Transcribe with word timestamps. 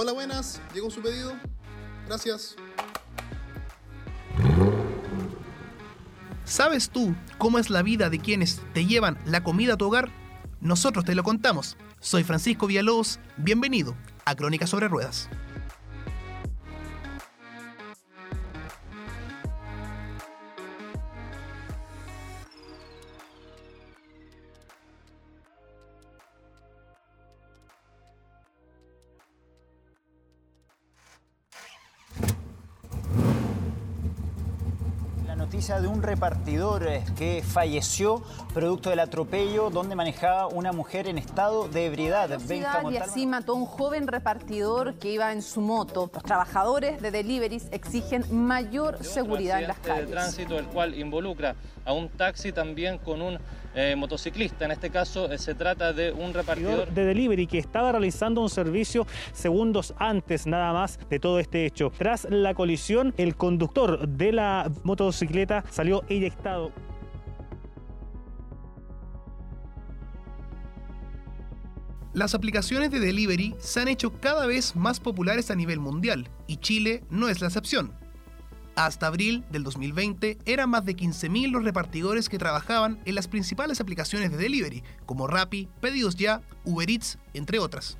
Hola, 0.00 0.12
buenas. 0.12 0.60
Llegó 0.72 0.90
su 0.90 1.02
pedido. 1.02 1.34
Gracias. 2.06 2.54
¿Sabes 6.44 6.90
tú 6.90 7.16
cómo 7.36 7.58
es 7.58 7.68
la 7.68 7.82
vida 7.82 8.08
de 8.08 8.20
quienes 8.20 8.62
te 8.72 8.86
llevan 8.86 9.18
la 9.26 9.42
comida 9.42 9.74
a 9.74 9.76
tu 9.76 9.86
hogar? 9.86 10.08
Nosotros 10.60 11.04
te 11.04 11.16
lo 11.16 11.24
contamos. 11.24 11.76
Soy 11.98 12.22
Francisco 12.22 12.68
Villalobos. 12.68 13.18
Bienvenido 13.36 13.96
a 14.24 14.36
Crónica 14.36 14.66
sobre 14.68 14.86
Ruedas. 14.86 15.28
Noticia 35.48 35.80
de 35.80 35.88
un 35.88 36.02
repartidor 36.02 36.86
eh, 36.86 37.02
que 37.16 37.42
falleció 37.42 38.22
producto 38.52 38.90
del 38.90 39.00
atropello 39.00 39.70
donde 39.70 39.94
manejaba 39.96 40.46
una 40.46 40.72
mujer 40.72 41.08
en 41.08 41.16
estado 41.16 41.68
de 41.68 41.86
ebriedad. 41.86 42.28
y 42.90 42.96
así 42.98 43.26
mató 43.26 43.52
a 43.52 43.54
un 43.54 43.64
joven 43.64 44.08
repartidor 44.08 44.96
que 44.96 45.10
iba 45.10 45.32
en 45.32 45.40
su 45.40 45.62
moto. 45.62 46.10
Los 46.12 46.22
trabajadores 46.22 47.00
de 47.00 47.10
deliveries 47.10 47.66
exigen 47.72 48.26
mayor 48.30 49.02
seguridad 49.02 49.62
en 49.62 49.68
las 49.68 49.78
calles. 49.78 50.08
de 50.08 50.12
tránsito, 50.12 50.58
el 50.58 50.66
cual 50.66 50.94
involucra 50.94 51.56
a 51.86 51.94
un 51.94 52.10
taxi 52.10 52.52
también 52.52 52.98
con 52.98 53.22
un 53.22 53.38
eh, 53.78 53.96
motociclista. 53.96 54.64
En 54.64 54.72
este 54.72 54.90
caso 54.90 55.30
eh, 55.30 55.38
se 55.38 55.54
trata 55.54 55.92
de 55.92 56.12
un 56.12 56.34
repartidor 56.34 56.90
de 56.90 57.04
delivery 57.04 57.46
que 57.46 57.58
estaba 57.58 57.92
realizando 57.92 58.40
un 58.40 58.50
servicio 58.50 59.06
segundos 59.32 59.94
antes 59.98 60.46
nada 60.46 60.72
más 60.72 60.98
de 61.08 61.20
todo 61.20 61.38
este 61.38 61.64
hecho. 61.64 61.92
Tras 61.96 62.26
la 62.28 62.54
colisión, 62.54 63.14
el 63.16 63.36
conductor 63.36 64.08
de 64.08 64.32
la 64.32 64.70
motocicleta 64.82 65.64
salió 65.70 66.02
eyectado. 66.08 66.72
Las 72.14 72.34
aplicaciones 72.34 72.90
de 72.90 72.98
delivery 72.98 73.54
se 73.58 73.80
han 73.80 73.86
hecho 73.86 74.10
cada 74.18 74.46
vez 74.46 74.74
más 74.74 74.98
populares 74.98 75.52
a 75.52 75.54
nivel 75.54 75.78
mundial 75.78 76.28
y 76.48 76.56
Chile 76.56 77.04
no 77.10 77.28
es 77.28 77.40
la 77.40 77.46
excepción. 77.46 77.92
Hasta 78.78 79.08
abril 79.08 79.44
del 79.50 79.64
2020 79.64 80.38
eran 80.46 80.70
más 80.70 80.84
de 80.84 80.94
15.000 80.94 81.50
los 81.50 81.64
repartidores 81.64 82.28
que 82.28 82.38
trabajaban 82.38 83.00
en 83.06 83.16
las 83.16 83.26
principales 83.26 83.80
aplicaciones 83.80 84.30
de 84.30 84.36
delivery, 84.36 84.84
como 85.04 85.26
Rappi, 85.26 85.68
Pedidos 85.80 86.14
Ya, 86.14 86.42
Uber 86.64 86.88
Eats, 86.88 87.18
entre 87.34 87.58
otras. 87.58 87.98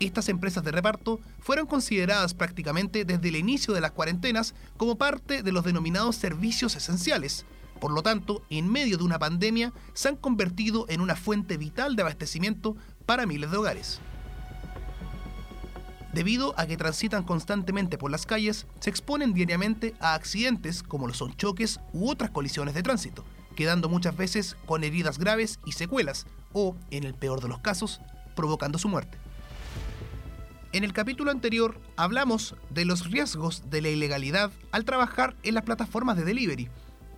Estas 0.00 0.28
empresas 0.28 0.64
de 0.64 0.72
reparto 0.72 1.20
fueron 1.38 1.66
consideradas 1.66 2.34
prácticamente 2.34 3.04
desde 3.04 3.28
el 3.28 3.36
inicio 3.36 3.72
de 3.72 3.80
las 3.80 3.92
cuarentenas 3.92 4.56
como 4.76 4.98
parte 4.98 5.44
de 5.44 5.52
los 5.52 5.62
denominados 5.62 6.16
servicios 6.16 6.74
esenciales. 6.74 7.46
Por 7.80 7.92
lo 7.92 8.02
tanto, 8.02 8.42
en 8.50 8.68
medio 8.68 8.98
de 8.98 9.04
una 9.04 9.20
pandemia, 9.20 9.72
se 9.92 10.08
han 10.08 10.16
convertido 10.16 10.86
en 10.88 11.02
una 11.02 11.14
fuente 11.14 11.56
vital 11.56 11.94
de 11.94 12.02
abastecimiento 12.02 12.76
para 13.06 13.26
miles 13.26 13.52
de 13.52 13.58
hogares. 13.58 14.00
Debido 16.12 16.54
a 16.58 16.66
que 16.66 16.76
transitan 16.76 17.22
constantemente 17.22 17.96
por 17.96 18.10
las 18.10 18.26
calles, 18.26 18.66
se 18.80 18.90
exponen 18.90 19.32
diariamente 19.32 19.94
a 19.98 20.14
accidentes 20.14 20.82
como 20.82 21.06
lo 21.06 21.14
son 21.14 21.34
choques 21.36 21.80
u 21.94 22.10
otras 22.10 22.30
colisiones 22.30 22.74
de 22.74 22.82
tránsito, 22.82 23.24
quedando 23.56 23.88
muchas 23.88 24.14
veces 24.16 24.56
con 24.66 24.84
heridas 24.84 25.18
graves 25.18 25.58
y 25.64 25.72
secuelas, 25.72 26.26
o, 26.52 26.76
en 26.90 27.04
el 27.04 27.14
peor 27.14 27.40
de 27.40 27.48
los 27.48 27.60
casos, 27.60 28.02
provocando 28.36 28.78
su 28.78 28.88
muerte. 28.88 29.16
En 30.72 30.84
el 30.84 30.92
capítulo 30.92 31.30
anterior 31.30 31.80
hablamos 31.96 32.56
de 32.70 32.84
los 32.84 33.10
riesgos 33.10 33.70
de 33.70 33.82
la 33.82 33.88
ilegalidad 33.88 34.50
al 34.70 34.84
trabajar 34.84 35.36
en 35.42 35.54
las 35.54 35.64
plataformas 35.64 36.16
de 36.16 36.24
delivery, 36.24 36.68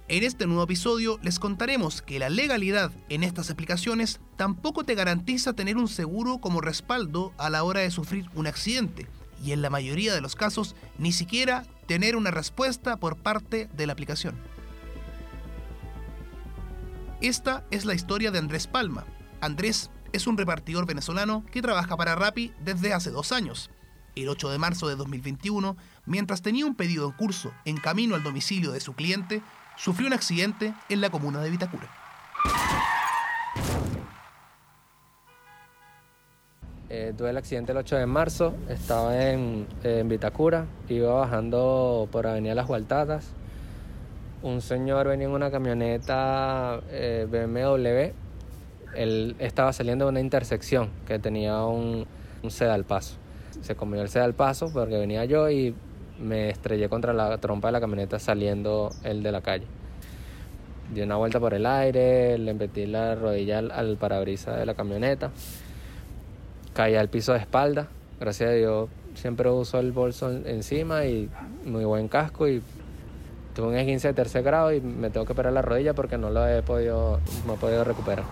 en 0.09 0.22
este 0.22 0.47
nuevo 0.47 0.65
episodio 0.65 1.19
les 1.22 1.38
contaremos 1.38 2.03
que 2.03 2.19
la 2.19 2.28
legalidad 2.28 2.92
en 3.09 3.22
estas 3.22 3.50
aplicaciones 3.50 4.20
tampoco 4.37 4.84
te 4.84 4.94
garantiza 4.94 5.54
tener 5.54 5.78
un 5.78 5.88
seguro 5.88 6.38
como 6.38 6.60
respaldo 6.60 7.32
a 7.38 7.48
la 7.48 7.65
hora 7.65 7.81
de 7.81 7.91
sufrir 7.91 8.28
un 8.34 8.47
accidente 8.47 9.06
y 9.43 9.53
en 9.53 9.62
la 9.62 9.70
mayoría 9.70 10.14
de 10.14 10.20
los 10.20 10.37
casos 10.37 10.76
ni 10.98 11.12
siquiera 11.12 11.64
tener 11.87 12.16
una 12.16 12.31
respuesta 12.31 12.98
por 12.98 13.16
parte 13.16 13.69
de 13.75 13.87
la 13.87 13.94
aplicación. 13.94 14.37
Esta 17.22 17.64
es 17.70 17.87
la 17.87 17.94
historia 17.94 18.31
de 18.31 18.38
Andrés 18.38 18.66
Palma. 18.66 19.06
Andrés 19.41 19.91
es 20.12 20.26
un 20.26 20.37
repartidor 20.37 20.87
venezolano 20.87 21.44
que 21.50 21.62
trabaja 21.62 21.97
para 21.97 22.14
Rappi 22.14 22.53
desde 22.62 22.93
hace 22.93 23.10
dos 23.10 23.32
años. 23.32 23.70
El 24.14 24.28
8 24.28 24.50
de 24.50 24.59
marzo 24.59 24.87
de 24.87 24.97
2021, 24.97 25.76
mientras 26.06 26.43
tenía 26.43 26.66
un 26.66 26.76
pedido 26.76 27.06
en 27.06 27.12
curso 27.12 27.53
en 27.64 27.78
camino 27.78 28.14
al 28.14 28.22
domicilio 28.22 28.70
de 28.70 28.81
su 28.81 28.93
cliente, 28.93 29.43
sufrió 29.77 30.07
un 30.07 30.12
accidente 30.12 30.75
en 30.89 31.01
la 31.01 31.11
comuna 31.11 31.41
de 31.41 31.51
Vitacura. 31.51 31.89
Eh, 36.91 37.12
tuve 37.17 37.31
el 37.31 37.37
accidente 37.37 37.73
el 37.73 37.79
8 37.79 37.97
de 37.97 38.07
marzo, 38.07 38.55
estaba 38.69 39.21
en, 39.21 39.67
Vitacura, 40.05 40.67
iba 40.89 41.12
bajando 41.12 42.09
por 42.12 42.27
Avenida 42.27 42.55
Las 42.55 42.69
Gualtatas. 42.69 43.33
Un 44.43 44.61
señor 44.61 45.09
venía 45.09 45.27
en 45.27 45.33
una 45.33 45.51
camioneta 45.51 46.81
eh, 46.91 47.27
BMW, 47.29 48.15
él 48.97 49.35
estaba 49.41 49.73
saliendo 49.73 50.05
de 50.05 50.11
una 50.11 50.21
intersección 50.21 50.91
que 51.06 51.19
tenía 51.19 51.65
un, 51.65 52.06
un 52.43 52.51
sedal 52.51 52.85
paso. 52.85 53.17
Se 53.62 53.75
comió 53.75 54.01
el 54.03 54.09
sedal 54.09 54.35
paso 54.35 54.71
porque 54.73 54.97
venía 54.97 55.25
yo 55.25 55.51
y 55.51 55.75
me 56.20 56.50
estrellé 56.50 56.88
contra 56.88 57.12
la 57.12 57.38
trompa 57.38 57.69
de 57.69 57.72
la 57.72 57.80
camioneta 57.80 58.19
saliendo 58.19 58.91
el 59.02 59.22
de 59.22 59.32
la 59.32 59.41
calle. 59.41 59.66
Di 60.92 61.00
una 61.00 61.16
vuelta 61.16 61.41
por 61.41 61.54
el 61.54 61.66
aire, 61.66 62.38
le 62.38 62.54
metí 62.54 62.86
la 62.86 63.14
rodilla 63.14 63.58
al, 63.58 63.97
parabrisas 63.97 64.58
de 64.58 64.66
la 64.66 64.75
camioneta, 64.75 65.30
caí 66.75 66.94
al 66.94 67.08
piso 67.08 67.32
de 67.32 67.38
espalda, 67.38 67.88
gracias 68.20 68.50
a 68.50 68.52
Dios 68.52 68.88
siempre 69.14 69.48
uso 69.48 69.78
el 69.78 69.92
bolso 69.92 70.30
encima 70.30 71.06
y 71.06 71.28
muy 71.64 71.84
buen 71.84 72.08
casco 72.08 72.48
y 72.48 72.62
tuve 73.54 73.69
un 73.69 73.76
esguince 73.76 74.08
de 74.08 74.14
tercer 74.14 74.42
grado 74.42 74.72
y 74.72 74.81
me 74.81 75.10
tengo 75.10 75.25
que 75.25 75.32
operar 75.32 75.52
la 75.52 75.62
rodilla 75.62 75.94
porque 75.94 76.19
no 76.19 76.31
lo 76.31 76.46
he 76.46 76.62
podido, 76.62 77.20
no 77.46 77.54
he 77.54 77.56
podido 77.56 77.84
recuperar. 77.84 78.25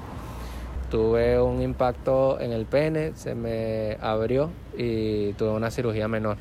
Tuve 0.91 1.41
un 1.41 1.63
impacto 1.63 2.39
en 2.39 2.53
el 2.53 2.67
pene, 2.67 3.13
se 3.15 3.35
me 3.35 3.97
abrió 4.01 4.51
y 4.77 5.33
tuve 5.35 5.51
una 5.51 5.71
cirugía 5.71 6.07
menor. 6.07 6.37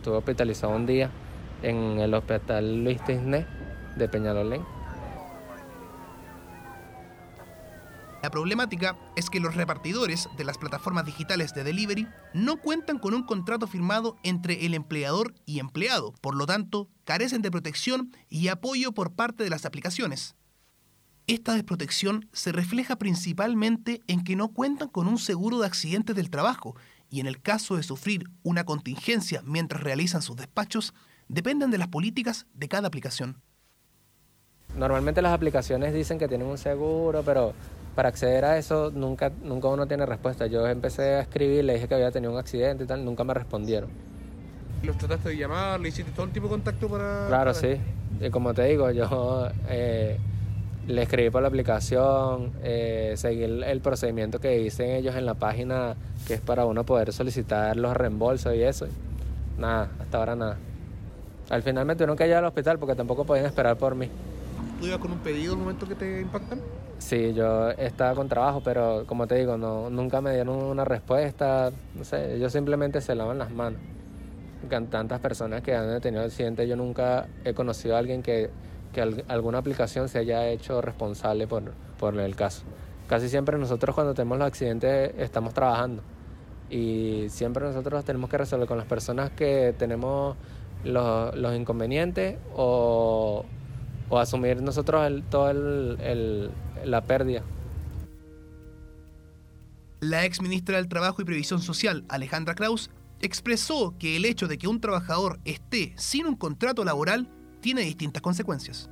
Estuve 0.00 0.16
hospitalizado 0.16 0.74
un 0.74 0.86
día 0.86 1.10
en 1.62 2.00
el 2.00 2.14
hospital 2.14 2.84
Luis 2.84 3.04
Tisné 3.04 3.46
de 3.96 4.08
Peñalolén. 4.08 4.62
La 8.22 8.30
problemática 8.30 8.96
es 9.14 9.28
que 9.28 9.40
los 9.40 9.54
repartidores 9.54 10.26
de 10.38 10.44
las 10.44 10.56
plataformas 10.56 11.04
digitales 11.04 11.52
de 11.52 11.64
delivery 11.64 12.08
no 12.32 12.56
cuentan 12.56 12.98
con 12.98 13.12
un 13.12 13.24
contrato 13.24 13.66
firmado 13.66 14.16
entre 14.22 14.64
el 14.64 14.72
empleador 14.72 15.34
y 15.44 15.58
empleado, 15.58 16.14
por 16.22 16.34
lo 16.34 16.46
tanto, 16.46 16.88
carecen 17.04 17.42
de 17.42 17.50
protección 17.50 18.16
y 18.30 18.48
apoyo 18.48 18.92
por 18.92 19.12
parte 19.12 19.44
de 19.44 19.50
las 19.50 19.66
aplicaciones. 19.66 20.34
Esta 21.26 21.52
desprotección 21.52 22.26
se 22.32 22.52
refleja 22.52 22.96
principalmente 22.96 24.00
en 24.06 24.24
que 24.24 24.34
no 24.34 24.48
cuentan 24.48 24.88
con 24.88 25.08
un 25.08 25.18
seguro 25.18 25.58
de 25.58 25.66
accidentes 25.66 26.16
del 26.16 26.30
trabajo 26.30 26.74
y 27.10 27.20
en 27.20 27.26
el 27.26 27.42
caso 27.42 27.76
de 27.76 27.82
sufrir 27.82 28.24
una 28.42 28.64
contingencia 28.64 29.42
mientras 29.44 29.82
realizan 29.82 30.22
sus 30.22 30.36
despachos, 30.36 30.94
dependen 31.28 31.70
de 31.70 31.78
las 31.78 31.88
políticas 31.88 32.46
de 32.54 32.68
cada 32.68 32.88
aplicación. 32.88 33.40
Normalmente 34.76 35.20
las 35.20 35.32
aplicaciones 35.32 35.92
dicen 35.92 36.18
que 36.18 36.28
tienen 36.28 36.46
un 36.46 36.58
seguro, 36.58 37.22
pero 37.24 37.52
para 37.96 38.08
acceder 38.08 38.44
a 38.44 38.56
eso 38.56 38.92
nunca, 38.94 39.32
nunca 39.42 39.68
uno 39.68 39.86
tiene 39.86 40.06
respuesta. 40.06 40.46
Yo 40.46 40.66
empecé 40.66 41.14
a 41.16 41.20
escribir, 41.20 41.64
le 41.64 41.74
dije 41.74 41.88
que 41.88 41.94
había 41.94 42.10
tenido 42.12 42.32
un 42.32 42.38
accidente 42.38 42.84
y 42.84 42.86
tal, 42.86 43.04
nunca 43.04 43.24
me 43.24 43.34
respondieron. 43.34 43.90
¿Los 44.82 44.96
trataste 44.96 45.30
de 45.30 45.36
llamar? 45.36 45.80
¿Le 45.80 45.88
hiciste 45.88 46.12
todo 46.12 46.26
el 46.26 46.32
tipo 46.32 46.46
de 46.46 46.50
contacto 46.50 46.88
para...? 46.88 47.26
Claro, 47.26 47.52
sí. 47.52 47.76
Y 48.20 48.30
como 48.30 48.54
te 48.54 48.64
digo, 48.64 48.90
yo 48.90 49.48
eh, 49.68 50.18
le 50.86 51.02
escribí 51.02 51.30
por 51.30 51.42
la 51.42 51.48
aplicación, 51.48 52.52
eh, 52.62 53.14
seguí 53.16 53.44
el, 53.44 53.80
procedimiento 53.80 54.40
que 54.40 54.50
dicen 54.58 54.90
ellos 54.90 55.14
en 55.14 55.26
la 55.26 55.34
página, 55.34 55.94
que 56.26 56.34
es 56.34 56.40
para 56.40 56.64
uno 56.64 56.84
poder 56.84 57.12
solicitar 57.12 57.76
los 57.76 57.96
reembolsos 57.96 58.54
y 58.54 58.62
eso. 58.62 58.86
Nada, 59.58 59.90
hasta 60.00 60.18
ahora 60.18 60.36
nada. 60.36 60.56
Al 61.50 61.62
final 61.62 61.84
me 61.84 61.94
tuvieron 61.94 62.16
que 62.16 62.26
ir 62.26 62.34
al 62.34 62.44
hospital 62.44 62.78
porque 62.78 62.94
tampoco 62.94 63.24
podían 63.24 63.46
esperar 63.46 63.76
por 63.76 63.94
mí. 63.94 64.08
¿Tú 64.80 64.86
ibas 64.86 64.98
con 64.98 65.12
un 65.12 65.18
pedido 65.18 65.52
en 65.52 65.58
el 65.58 65.64
momento 65.64 65.86
que 65.86 65.94
te 65.94 66.20
impactan? 66.22 66.60
Sí, 66.98 67.32
yo 67.34 67.70
estaba 67.70 68.14
con 68.14 68.28
trabajo, 68.28 68.62
pero 68.62 69.04
como 69.06 69.26
te 69.26 69.34
digo, 69.34 69.56
no, 69.56 69.90
nunca 69.90 70.20
me 70.20 70.34
dieron 70.34 70.56
una 70.56 70.84
respuesta. 70.84 71.70
No 71.94 72.04
sé, 72.04 72.36
ellos 72.36 72.52
simplemente 72.52 73.00
se 73.00 73.14
lavan 73.14 73.38
las 73.38 73.50
manos. 73.50 73.80
Con 74.68 74.86
tantas 74.88 75.20
personas 75.20 75.62
que 75.62 75.74
han 75.74 76.00
tenido 76.00 76.22
accidentes, 76.22 76.68
yo 76.68 76.76
nunca 76.76 77.26
he 77.44 77.54
conocido 77.54 77.96
a 77.96 77.98
alguien 77.98 78.22
que, 78.22 78.50
que 78.92 79.24
alguna 79.28 79.58
aplicación 79.58 80.08
se 80.08 80.18
haya 80.18 80.48
hecho 80.48 80.80
responsable 80.80 81.46
por, 81.46 81.72
por 81.98 82.18
el 82.18 82.36
caso. 82.36 82.62
Casi 83.08 83.28
siempre 83.28 83.58
nosotros 83.58 83.94
cuando 83.94 84.14
tenemos 84.14 84.38
los 84.38 84.46
accidentes 84.46 85.12
estamos 85.18 85.54
trabajando 85.54 86.02
y 86.70 87.26
siempre 87.28 87.64
nosotros 87.64 88.04
tenemos 88.04 88.30
que 88.30 88.38
resolver 88.38 88.68
con 88.68 88.78
las 88.78 88.86
personas 88.86 89.30
que 89.30 89.74
tenemos 89.76 90.36
los, 90.84 91.34
los 91.36 91.56
inconvenientes 91.56 92.38
o, 92.54 93.44
o, 94.08 94.18
asumir 94.18 94.62
nosotros 94.62 95.22
toda 95.28 95.52
la 95.52 97.00
pérdida. 97.02 97.42
La 100.00 100.24
ex 100.24 100.40
ministra 100.40 100.76
del 100.76 100.88
Trabajo 100.88 101.20
y 101.20 101.24
Previsión 101.24 101.60
Social, 101.60 102.04
Alejandra 102.08 102.54
Kraus, 102.54 102.90
expresó 103.20 103.94
que 103.98 104.16
el 104.16 104.24
hecho 104.24 104.48
de 104.48 104.56
que 104.56 104.68
un 104.68 104.80
trabajador 104.80 105.40
esté 105.44 105.92
sin 105.96 106.26
un 106.26 106.36
contrato 106.36 106.84
laboral 106.84 107.28
tiene 107.60 107.82
distintas 107.82 108.22
consecuencias. 108.22 108.90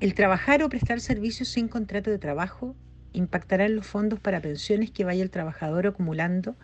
El 0.00 0.14
trabajar 0.14 0.62
o 0.62 0.68
prestar 0.68 1.00
servicios 1.00 1.48
sin 1.48 1.68
contrato 1.68 2.10
de 2.10 2.18
trabajo 2.18 2.76
impactará 3.12 3.66
en 3.66 3.76
los 3.76 3.86
fondos 3.86 4.20
para 4.20 4.40
pensiones 4.40 4.90
que 4.90 5.04
vaya 5.04 5.22
el 5.22 5.30
trabajador 5.30 5.86
acumulando 5.86 6.54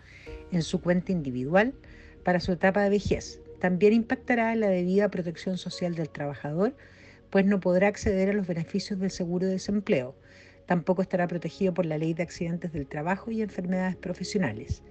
en 0.51 0.63
su 0.63 0.79
cuenta 0.79 1.11
individual 1.11 1.73
para 2.23 2.39
su 2.39 2.53
etapa 2.53 2.83
de 2.83 2.91
vejez. 2.91 3.41
También 3.59 3.93
impactará 3.93 4.53
en 4.53 4.61
la 4.61 4.69
debida 4.69 5.09
protección 5.09 5.57
social 5.57 5.95
del 5.95 6.09
trabajador, 6.09 6.75
pues 7.29 7.45
no 7.45 7.59
podrá 7.59 7.87
acceder 7.87 8.29
a 8.29 8.33
los 8.33 8.47
beneficios 8.47 8.99
del 8.99 9.11
seguro 9.11 9.47
de 9.47 9.53
desempleo. 9.53 10.15
Tampoco 10.65 11.01
estará 11.01 11.27
protegido 11.27 11.73
por 11.73 11.85
la 11.85 11.97
ley 11.97 12.13
de 12.13 12.23
accidentes 12.23 12.71
del 12.71 12.87
trabajo 12.87 13.31
y 13.31 13.41
enfermedades 13.41 13.95
profesionales. 13.95 14.81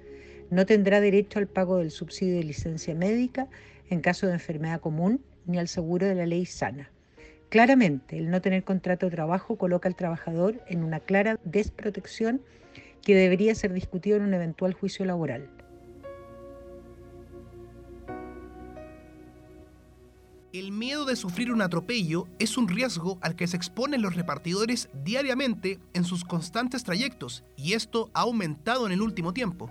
No 0.51 0.67
tendrá 0.67 1.01
derecho 1.01 1.39
al 1.39 1.49
pago 1.49 1.79
del 1.79 1.91
subsidio 1.91 2.37
de 2.37 2.45
licencia 2.45 2.95
médica 2.95 3.49
en 3.91 4.01
caso 4.01 4.27
de 4.27 4.35
enfermedad 4.35 4.81
común 4.81 5.21
ni 5.47 5.59
al 5.59 5.69
seguro 5.69 6.07
de 6.07 6.15
la 6.15 6.27
ley 6.27 6.47
sana. 6.47 6.91
Claramente, 7.49 8.19
el 8.19 8.31
no 8.31 8.41
tener 8.41 8.65
contrato 8.65 9.07
de 9.07 9.13
trabajo 9.15 9.57
coloca 9.57 9.89
al 9.89 9.95
trabajador 9.95 10.61
en 10.67 10.83
una 10.83 11.01
clara 11.01 11.39
desprotección 11.45 12.43
que 13.03 13.15
debería 13.15 13.55
ser 13.55 13.73
discutido 13.73 14.17
en 14.17 14.25
un 14.25 14.35
eventual 14.35 14.73
juicio 14.73 15.05
laboral. 15.05 15.49
El 20.55 20.71
miedo 20.71 21.05
de 21.05 21.17
sufrir 21.17 21.51
un 21.51 21.63
atropello 21.63 22.29
es 22.39 22.57
un 22.57 22.69
riesgo 22.69 23.19
al 23.23 23.35
que 23.35 23.49
se 23.49 23.57
exponen 23.57 24.03
los 24.03 24.15
repartidores 24.15 24.89
diariamente 25.03 25.81
en 25.95 26.05
sus 26.05 26.25
constantes 26.25 26.85
trayectos 26.85 27.43
y 27.57 27.73
esto 27.73 28.09
ha 28.15 28.21
aumentado 28.21 28.87
en 28.87 28.93
el 28.93 29.03
último 29.03 29.33
tiempo. 29.33 29.69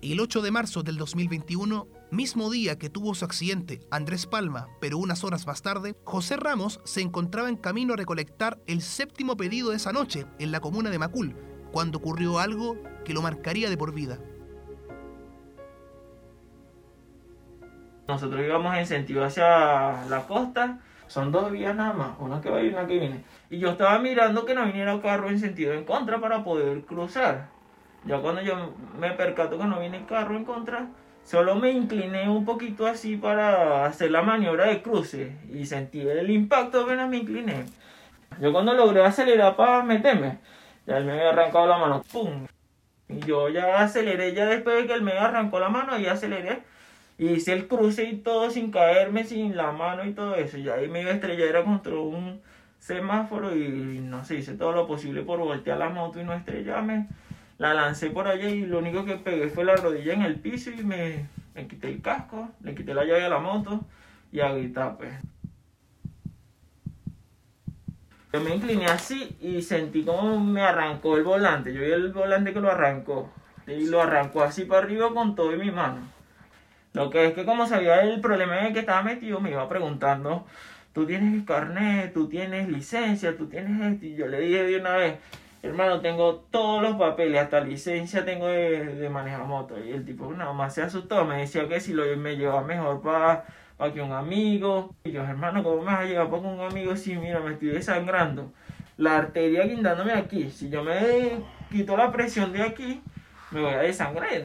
El 0.00 0.20
8 0.20 0.40
de 0.40 0.50
marzo 0.50 0.82
del 0.82 0.96
2021, 0.96 1.86
mismo 2.10 2.50
día 2.50 2.78
que 2.78 2.90
tuvo 2.90 3.14
su 3.14 3.24
accidente 3.24 3.80
Andrés 3.90 4.26
Palma, 4.26 4.68
pero 4.80 4.98
unas 4.98 5.24
horas 5.24 5.46
más 5.46 5.62
tarde, 5.62 5.94
José 6.04 6.36
Ramos 6.36 6.80
se 6.84 7.00
encontraba 7.00 7.48
en 7.48 7.56
camino 7.56 7.94
a 7.94 7.96
recolectar 7.96 8.58
el 8.66 8.82
séptimo 8.82 9.36
pedido 9.36 9.70
de 9.70 9.76
esa 9.76 9.92
noche 9.92 10.26
en 10.38 10.52
la 10.52 10.60
comuna 10.60 10.90
de 10.90 10.98
Macul, 10.98 11.36
cuando 11.72 11.98
ocurrió 11.98 12.38
algo 12.38 12.76
que 13.04 13.12
lo 13.12 13.22
marcaría 13.22 13.68
de 13.70 13.76
por 13.76 13.92
vida. 13.92 14.18
Nosotros 18.06 18.40
íbamos 18.42 18.74
en 18.76 18.86
sentido 18.86 19.22
hacia 19.22 20.06
la 20.06 20.24
costa, 20.26 20.80
son 21.08 21.30
dos 21.30 21.52
vías 21.52 21.76
nada 21.76 21.92
más, 21.92 22.10
una 22.18 22.40
que 22.40 22.48
va 22.48 22.62
y 22.62 22.68
una 22.68 22.86
que 22.86 22.98
viene. 22.98 23.24
Y 23.50 23.58
yo 23.58 23.70
estaba 23.70 23.98
mirando 23.98 24.46
que 24.46 24.54
no 24.54 24.64
viniera 24.64 24.94
un 24.94 25.00
carro 25.00 25.28
en 25.28 25.38
sentido 25.38 25.74
en 25.74 25.84
contra 25.84 26.18
para 26.20 26.42
poder 26.42 26.82
cruzar. 26.82 27.50
Ya 28.06 28.18
cuando 28.20 28.40
yo 28.40 28.72
me 28.98 29.10
percato 29.12 29.58
que 29.58 29.64
no 29.64 29.78
viene 29.78 29.98
el 29.98 30.06
carro 30.06 30.36
en 30.36 30.44
contra, 30.44 30.88
solo 31.28 31.56
me 31.56 31.70
incliné 31.70 32.26
un 32.26 32.46
poquito 32.46 32.86
así 32.86 33.16
para 33.18 33.84
hacer 33.84 34.10
la 34.10 34.22
maniobra 34.22 34.68
de 34.68 34.80
cruce 34.80 35.36
y 35.52 35.66
sentí 35.66 36.00
el 36.00 36.30
impacto 36.30 36.80
apenas 36.80 37.10
me 37.10 37.18
incliné. 37.18 37.66
Yo 38.40 38.50
cuando 38.50 38.72
logré 38.72 39.04
acelerar 39.04 39.54
para 39.54 39.82
meterme, 39.82 40.38
ya 40.86 40.96
él 40.96 41.04
me 41.04 41.12
había 41.12 41.28
arrancado 41.28 41.66
la 41.66 41.76
mano, 41.76 42.02
¡pum! 42.10 42.46
Y 43.10 43.20
yo 43.20 43.50
ya 43.50 43.82
aceleré, 43.82 44.32
ya 44.32 44.46
después 44.46 44.76
de 44.76 44.86
que 44.86 44.94
él 44.94 45.02
me 45.02 45.12
arrancó 45.12 45.60
la 45.60 45.68
mano, 45.68 45.98
y 45.98 46.06
aceleré. 46.06 46.62
Y 47.18 47.28
hice 47.32 47.52
el 47.52 47.68
cruce 47.68 48.04
y 48.04 48.16
todo 48.16 48.50
sin 48.50 48.70
caerme, 48.70 49.24
sin 49.24 49.54
la 49.56 49.72
mano 49.72 50.06
y 50.06 50.12
todo 50.12 50.34
eso. 50.36 50.56
Y 50.56 50.68
ahí 50.70 50.88
me 50.88 51.02
iba 51.02 51.10
a 51.10 51.14
estrellar 51.14 51.62
contra 51.64 51.94
un 51.94 52.40
semáforo 52.78 53.54
y 53.54 53.98
no 54.00 54.24
sé, 54.24 54.36
hice 54.36 54.54
todo 54.54 54.72
lo 54.72 54.86
posible 54.86 55.22
por 55.22 55.40
voltear 55.40 55.78
la 55.78 55.88
moto 55.88 56.20
y 56.20 56.24
no 56.24 56.32
estrellarme 56.32 57.08
la 57.58 57.74
lancé 57.74 58.10
por 58.10 58.28
allá 58.28 58.48
y 58.48 58.64
lo 58.64 58.78
único 58.78 59.04
que 59.04 59.16
pegué 59.16 59.48
fue 59.48 59.64
la 59.64 59.76
rodilla 59.76 60.14
en 60.14 60.22
el 60.22 60.36
piso 60.36 60.70
y 60.70 60.82
me, 60.82 61.26
me 61.54 61.66
quité 61.66 61.88
el 61.88 62.00
casco, 62.00 62.50
le 62.62 62.74
quité 62.74 62.94
la 62.94 63.04
llave 63.04 63.24
a 63.24 63.28
la 63.28 63.40
moto 63.40 63.84
y 64.32 64.40
a 64.40 64.52
gritar 64.52 64.96
pues. 64.96 65.12
Yo 68.32 68.40
me 68.40 68.54
incliné 68.54 68.86
así 68.86 69.36
y 69.40 69.62
sentí 69.62 70.04
como 70.04 70.38
me 70.38 70.60
arrancó 70.60 71.16
el 71.16 71.24
volante. 71.24 71.72
Yo 71.72 71.80
vi 71.80 71.90
el 71.90 72.12
volante 72.12 72.52
que 72.52 72.60
lo 72.60 72.70
arrancó. 72.70 73.32
Y 73.66 73.86
lo 73.86 74.02
arrancó 74.02 74.42
así 74.42 74.64
para 74.64 74.84
arriba 74.84 75.12
con 75.14 75.34
todo 75.34 75.52
en 75.52 75.60
mi 75.60 75.70
mano. 75.70 76.00
Lo 76.92 77.10
que 77.10 77.26
es 77.26 77.34
que 77.34 77.44
como 77.46 77.66
sabía 77.66 78.02
el 78.02 78.20
problema 78.20 78.60
en 78.60 78.66
el 78.66 78.72
que 78.74 78.80
estaba 78.80 79.02
metido, 79.02 79.40
me 79.40 79.50
iba 79.50 79.68
preguntando, 79.68 80.46
tú 80.92 81.06
tienes 81.06 81.44
carnet, 81.44 82.12
tú 82.12 82.28
tienes 82.28 82.68
licencia, 82.68 83.36
tú 83.36 83.46
tienes 83.46 83.94
esto. 83.94 84.06
Y 84.06 84.14
yo 84.14 84.26
le 84.26 84.40
dije 84.40 84.62
de 84.62 84.76
una 84.78 84.96
vez, 84.96 85.14
hermano, 85.62 86.00
tengo 86.00 86.46
todos 86.50 86.82
los 86.82 86.96
papeles, 86.96 87.40
hasta 87.40 87.60
licencia 87.60 88.24
tengo 88.24 88.46
de, 88.46 89.08
manejar 89.10 89.44
moto. 89.44 89.82
Y 89.82 89.90
el 89.90 90.04
tipo 90.04 90.32
nada 90.32 90.52
más 90.52 90.74
se 90.74 90.82
asustó, 90.82 91.24
me 91.24 91.38
decía 91.38 91.68
que 91.68 91.80
si 91.80 91.92
lo 91.92 92.04
me 92.16 92.36
llevaba 92.36 92.62
mejor 92.62 93.02
para 93.02 93.44
que 93.92 94.00
un 94.00 94.12
amigo. 94.12 94.94
Y 95.04 95.12
yo, 95.12 95.22
hermano, 95.22 95.62
¿cómo 95.62 95.78
me 95.78 95.86
vas 95.86 96.00
a 96.00 96.04
llevar 96.04 96.30
para 96.30 96.42
un 96.42 96.60
amigo 96.60 96.96
si, 96.96 97.16
mira, 97.16 97.40
me 97.40 97.52
estoy 97.52 97.68
desangrando? 97.68 98.52
La 98.96 99.16
arteria 99.16 99.64
guindándome 99.64 100.12
aquí. 100.12 100.50
Si 100.50 100.70
yo 100.70 100.82
me 100.82 101.42
quito 101.70 101.96
la 101.96 102.10
presión 102.10 102.52
de 102.52 102.62
aquí, 102.62 103.02
me 103.50 103.60
voy 103.60 103.72
a 103.72 103.78
desangrar. 103.78 104.44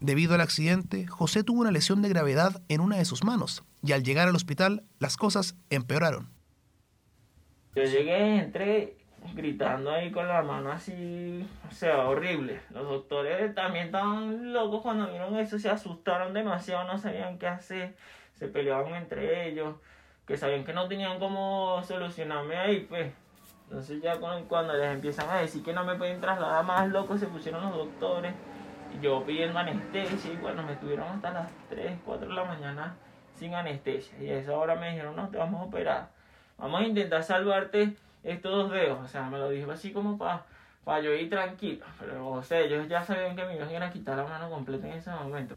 Debido 0.00 0.34
al 0.34 0.40
accidente, 0.40 1.06
José 1.06 1.44
tuvo 1.44 1.60
una 1.60 1.70
lesión 1.70 2.00
de 2.00 2.08
gravedad 2.08 2.62
en 2.68 2.80
una 2.80 2.96
de 2.96 3.04
sus 3.04 3.22
manos 3.22 3.62
y 3.82 3.92
al 3.92 4.02
llegar 4.02 4.28
al 4.28 4.34
hospital 4.34 4.82
las 4.98 5.18
cosas 5.18 5.56
empeoraron. 5.68 6.39
Yo 7.74 7.84
llegué, 7.84 8.38
entré 8.38 8.96
gritando 9.34 9.92
ahí 9.92 10.10
con 10.10 10.26
la 10.26 10.42
mano 10.42 10.72
así, 10.72 11.48
o 11.68 11.72
sea, 11.72 12.08
horrible. 12.08 12.60
Los 12.70 12.88
doctores 12.88 13.54
también 13.54 13.86
estaban 13.86 14.52
locos 14.52 14.82
cuando 14.82 15.08
vieron 15.08 15.36
eso, 15.36 15.56
se 15.56 15.70
asustaron 15.70 16.34
demasiado, 16.34 16.84
no 16.84 16.98
sabían 16.98 17.38
qué 17.38 17.46
hacer, 17.46 17.94
se 18.34 18.48
peleaban 18.48 18.94
entre 18.94 19.48
ellos, 19.48 19.76
que 20.26 20.36
sabían 20.36 20.64
que 20.64 20.72
no 20.72 20.88
tenían 20.88 21.20
cómo 21.20 21.80
solucionarme 21.84 22.56
ahí, 22.56 22.80
pues. 22.88 23.12
Entonces 23.64 24.02
ya 24.02 24.18
cuando 24.18 24.76
les 24.76 24.92
empiezan 24.92 25.30
a 25.30 25.36
decir 25.36 25.62
que 25.62 25.72
no 25.72 25.84
me 25.84 25.94
pueden 25.94 26.20
trasladar 26.20 26.64
más 26.64 26.88
locos, 26.88 27.20
se 27.20 27.28
pusieron 27.28 27.62
los 27.62 27.76
doctores. 27.76 28.34
Y 28.92 29.00
yo 29.00 29.24
pidiendo 29.24 29.56
anestesia 29.56 30.32
y 30.32 30.36
bueno, 30.38 30.64
me 30.64 30.72
estuvieron 30.72 31.06
hasta 31.06 31.30
las 31.30 31.48
3, 31.68 32.00
4 32.04 32.28
de 32.28 32.34
la 32.34 32.44
mañana 32.44 32.96
sin 33.36 33.54
anestesia. 33.54 34.18
Y 34.20 34.28
a 34.28 34.38
esa 34.38 34.58
hora 34.58 34.74
me 34.74 34.90
dijeron, 34.90 35.14
no, 35.14 35.28
te 35.28 35.38
vamos 35.38 35.60
a 35.60 35.64
operar 35.66 36.19
vamos 36.60 36.80
a 36.80 36.84
intentar 36.84 37.22
salvarte 37.24 37.96
estos 38.22 38.52
dos 38.52 38.70
dedos. 38.70 39.00
O 39.00 39.08
sea, 39.08 39.28
me 39.28 39.38
lo 39.38 39.48
dijo 39.50 39.70
así 39.70 39.92
como 39.92 40.16
para 40.18 40.44
pa 40.84 41.00
yo 41.00 41.12
ir 41.12 41.28
tranquilo. 41.30 41.84
Pero, 41.98 42.30
o 42.30 42.42
sea, 42.42 42.60
ellos 42.60 42.88
ya 42.88 43.02
sabían 43.04 43.34
que 43.34 43.44
me 43.44 43.56
iban 43.56 43.82
a 43.82 43.90
quitar 43.90 44.16
la 44.16 44.24
mano 44.24 44.50
completa 44.50 44.86
en 44.86 44.94
ese 44.94 45.10
momento. 45.10 45.56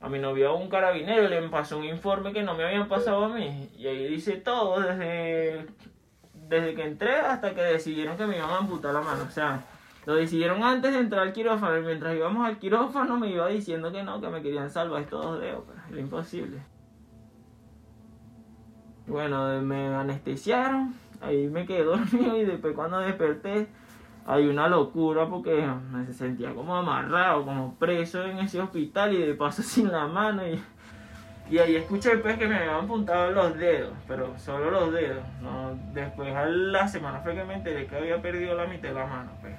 A 0.00 0.08
mi 0.08 0.18
novio 0.18 0.56
un 0.56 0.68
carabinero 0.68 1.28
le 1.28 1.48
pasó 1.48 1.78
un 1.78 1.84
informe 1.84 2.32
que 2.32 2.42
no 2.42 2.54
me 2.54 2.64
habían 2.64 2.88
pasado 2.88 3.24
a 3.24 3.28
mí. 3.28 3.70
Y 3.76 3.86
ahí 3.86 4.08
dice 4.08 4.32
todo, 4.32 4.80
desde, 4.80 5.66
desde 6.34 6.74
que 6.74 6.84
entré 6.84 7.14
hasta 7.14 7.54
que 7.54 7.62
decidieron 7.62 8.16
que 8.16 8.26
me 8.26 8.36
iban 8.36 8.50
a 8.50 8.58
amputar 8.58 8.92
la 8.94 9.00
mano. 9.00 9.22
O 9.22 9.30
sea, 9.30 9.62
lo 10.04 10.16
decidieron 10.16 10.64
antes 10.64 10.92
de 10.92 10.98
entrar 10.98 11.22
al 11.22 11.32
quirófano 11.32 11.78
y 11.78 11.82
mientras 11.82 12.16
íbamos 12.16 12.44
al 12.44 12.58
quirófano 12.58 13.16
me 13.16 13.28
iba 13.28 13.46
diciendo 13.46 13.92
que 13.92 14.02
no, 14.02 14.20
que 14.20 14.28
me 14.28 14.42
querían 14.42 14.68
salvar 14.70 15.02
estos 15.02 15.22
dos 15.22 15.40
dedos, 15.40 15.64
imposible. 16.00 16.58
Bueno, 19.06 19.60
me 19.62 19.88
anestesiaron, 19.88 20.94
ahí 21.20 21.48
me 21.48 21.66
quedé 21.66 21.84
dormido 21.84 22.36
y 22.36 22.44
después 22.44 22.74
cuando 22.74 23.00
desperté 23.00 23.68
hay 24.26 24.46
una 24.46 24.68
locura 24.68 25.28
porque 25.28 25.68
me 25.90 26.12
sentía 26.12 26.54
como 26.54 26.76
amarrado, 26.76 27.44
como 27.44 27.74
preso 27.74 28.24
en 28.24 28.38
ese 28.38 28.60
hospital 28.60 29.12
y 29.14 29.18
de 29.18 29.34
paso 29.34 29.62
sin 29.64 29.90
la 29.90 30.06
mano 30.06 30.46
y, 30.46 30.62
y 31.50 31.58
ahí 31.58 31.76
escuché 31.76 32.16
pues 32.18 32.38
que 32.38 32.46
me 32.46 32.56
habían 32.56 32.84
apuntado 32.84 33.32
los 33.32 33.58
dedos, 33.58 33.92
pero 34.06 34.38
solo 34.38 34.70
los 34.70 34.92
dedos. 34.92 35.24
No, 35.40 35.76
después 35.92 36.34
a 36.34 36.46
la 36.46 36.86
semana 36.86 37.20
fue 37.20 37.34
que 37.34 37.44
me 37.44 37.54
enteré 37.54 37.86
que 37.86 37.96
había 37.96 38.22
perdido 38.22 38.54
la 38.54 38.66
mitad 38.66 38.88
de 38.88 38.94
la 38.94 39.06
mano. 39.06 39.32
Pues. 39.40 39.56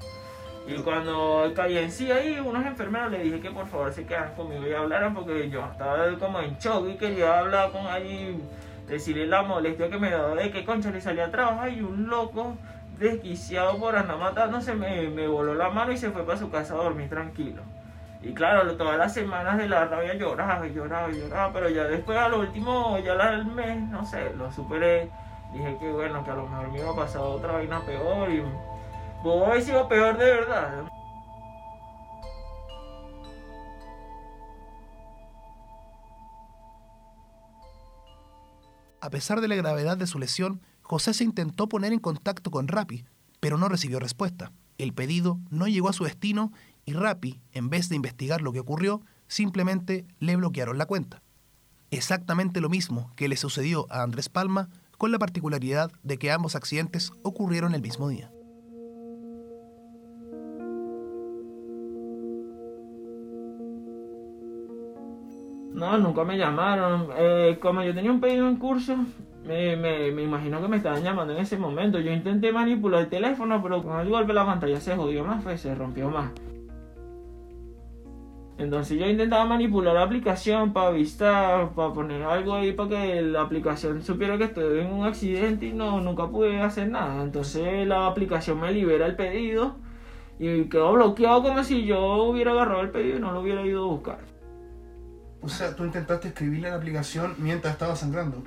Y 0.66 0.76
cuando 0.78 1.52
caí 1.56 1.78
en 1.78 1.92
sí 1.92 2.10
ahí, 2.12 2.40
unos 2.40 2.66
enfermeros 2.66 3.12
le 3.12 3.20
dije 3.20 3.42
que 3.42 3.52
por 3.52 3.68
favor 3.68 3.92
se 3.92 4.06
quedaran 4.06 4.34
conmigo 4.34 4.66
y 4.66 4.74
hablaran 4.74 5.14
porque 5.14 5.50
yo 5.50 5.66
estaba 5.70 6.18
como 6.18 6.40
en 6.40 6.58
shock 6.58 6.88
y 6.88 6.96
quería 6.96 7.40
hablar 7.40 7.72
con 7.72 7.86
alguien, 7.86 8.42
decirle 8.88 9.28
la 9.28 9.44
molestia 9.44 9.90
que 9.90 9.98
me 9.98 10.10
daba 10.10 10.36
de 10.36 10.52
que 10.52 10.64
concha 10.64 10.90
le 10.90 11.02
salía 11.02 11.26
a 11.26 11.32
trabajar 11.32 11.70
y 11.70 11.82
un 11.82 12.08
loco 12.08 12.56
desquiciado 12.98 13.78
por 13.78 13.96
andar 13.96 14.18
matándose 14.18 14.74
me, 14.74 15.10
me 15.10 15.28
voló 15.28 15.54
la 15.54 15.70
mano 15.70 15.92
y 15.92 15.98
se 15.98 16.12
fue 16.12 16.26
para 16.26 16.38
su 16.38 16.50
casa 16.50 16.76
a 16.76 16.78
dormir 16.78 17.10
tranquilo. 17.10 17.62
Y 18.22 18.34
claro, 18.34 18.78
todas 18.78 18.98
las 18.98 19.14
semanas 19.14 19.58
de 19.58 19.68
la 19.68 19.86
rabia 19.86 20.14
lloraba 20.14 20.66
y 20.66 20.74
lloraba 20.74 21.12
y 21.12 21.20
lloraba, 21.20 21.52
pero 21.52 21.68
ya 21.68 21.84
después 21.84 22.18
a 22.18 22.30
lo 22.30 22.40
último, 22.40 22.98
ya 23.00 23.14
al 23.14 23.46
mes, 23.48 23.82
no 23.90 24.06
sé, 24.06 24.34
lo 24.38 24.50
superé. 24.50 25.10
Dije 25.52 25.76
que 25.78 25.92
bueno, 25.92 26.24
que 26.24 26.32
a 26.32 26.36
lo 26.36 26.48
mejor 26.48 26.72
me 26.72 26.80
iba 26.80 26.92
a 26.92 26.96
pasar 26.96 27.22
otra 27.22 27.52
vaina 27.52 27.82
peor 27.82 28.30
y 28.32 28.42
Pudo 29.24 29.46
haber 29.46 29.64
sido 29.64 29.88
peor 29.88 30.18
de 30.18 30.26
verdad. 30.26 30.86
A 39.00 39.10
pesar 39.10 39.40
de 39.40 39.48
la 39.48 39.56
gravedad 39.56 39.98
de 39.98 40.08
su 40.08 40.20
lesión, 40.20 40.62
José 40.82 41.14
se 41.14 41.24
intentó 41.24 41.70
poner 41.70 41.94
en 41.94 42.00
contacto 42.00 42.52
con 42.52 42.68
Rappi, 42.68 43.06
pero 43.40 43.58
no 43.58 43.70
recibió 43.70 44.00
respuesta. 44.00 44.52
El 44.78 44.94
pedido 44.94 45.40
no 45.50 45.68
llegó 45.68 45.88
a 45.88 45.94
su 45.94 46.04
destino 46.04 46.52
y 46.86 46.92
Rappi, 46.92 47.40
en 47.54 47.70
vez 47.70 47.88
de 47.88 47.96
investigar 47.96 48.42
lo 48.42 48.52
que 48.52 48.60
ocurrió, 48.60 49.02
simplemente 49.28 50.06
le 50.20 50.36
bloquearon 50.36 50.78
la 50.78 50.86
cuenta. 50.86 51.22
Exactamente 51.92 52.60
lo 52.60 52.70
mismo 52.70 53.12
que 53.16 53.30
le 53.30 53.38
sucedió 53.38 53.88
a 53.90 54.04
Andrés 54.04 54.28
Palma, 54.28 54.70
con 54.98 55.14
la 55.14 55.20
particularidad 55.20 55.92
de 56.04 56.18
que 56.18 56.32
ambos 56.32 56.56
accidentes 56.56 57.12
ocurrieron 57.24 57.74
el 57.74 57.82
mismo 57.82 58.10
día. 58.10 58.32
No, 65.74 65.98
nunca 65.98 66.24
me 66.24 66.38
llamaron. 66.38 67.10
Eh, 67.18 67.58
como 67.60 67.84
yo 67.84 67.94
tenía 67.94 68.12
un 68.12 68.22
pedido 68.22 68.48
en 68.48 68.58
curso, 68.58 68.96
me, 69.46 69.76
me, 69.76 70.12
me, 70.12 70.24
imagino 70.24 70.62
que 70.62 70.68
me 70.68 70.78
estaban 70.78 71.04
llamando 71.04 71.34
en 71.34 71.40
ese 71.40 71.58
momento. 71.58 72.00
Yo 72.00 72.12
intenté 72.12 72.52
manipular 72.52 73.02
el 73.02 73.10
teléfono, 73.10 73.62
pero 73.62 73.84
con 73.84 74.00
el 74.00 74.10
golpe 74.10 74.34
la 74.34 74.46
pantalla 74.46 74.80
se 74.80 74.96
jodió 74.96 75.24
más, 75.24 75.44
pues 75.44 75.62
se 75.62 75.74
rompió 75.74 76.10
más. 76.10 76.32
Entonces 78.58 79.00
yo 79.00 79.08
intentaba 79.08 79.46
manipular 79.46 79.96
la 79.96 80.04
aplicación 80.04 80.74
para 80.74 80.90
avistar, 80.90 81.74
para 81.74 81.92
poner 81.92 82.22
algo 82.22 82.54
ahí 82.54 82.72
para 82.72 82.90
que 82.90 83.22
la 83.24 83.42
aplicación 83.42 84.04
supiera 84.04 84.38
que 84.38 84.44
estoy 84.46 84.80
en 84.80 84.94
un 84.94 85.06
accidente 85.06 85.66
y 85.66 85.74
no, 85.74 86.00
nunca 86.02 86.30
pude 86.30 86.62
hacer 86.62 86.90
nada. 86.90 87.24
Entonces 87.24 87.88
la 87.88 88.08
aplicación 88.08 88.60
me 88.62 88.72
libera 88.72 89.08
el 89.08 89.16
pedido 89.16 89.78
y 90.38 90.66
quedó 90.66 90.94
bloqueado 90.94 91.42
como 91.42 91.64
si 91.64 91.86
yo 91.86 92.24
hubiera 92.26 92.52
agarrado 92.52 92.82
el 92.82 92.92
pedido 92.92 93.18
y 93.18 93.22
no 93.22 93.32
lo 93.32 93.42
hubiera 93.42 93.66
ido 93.66 93.86
a 93.86 93.88
buscar. 93.88 94.33
O 95.44 95.50
sea, 95.50 95.76
tú 95.76 95.84
intentaste 95.84 96.30
escribirle 96.30 96.70
la 96.70 96.78
aplicación 96.78 97.36
mientras 97.38 97.74
estaba 97.74 97.96
sangrando. 97.96 98.44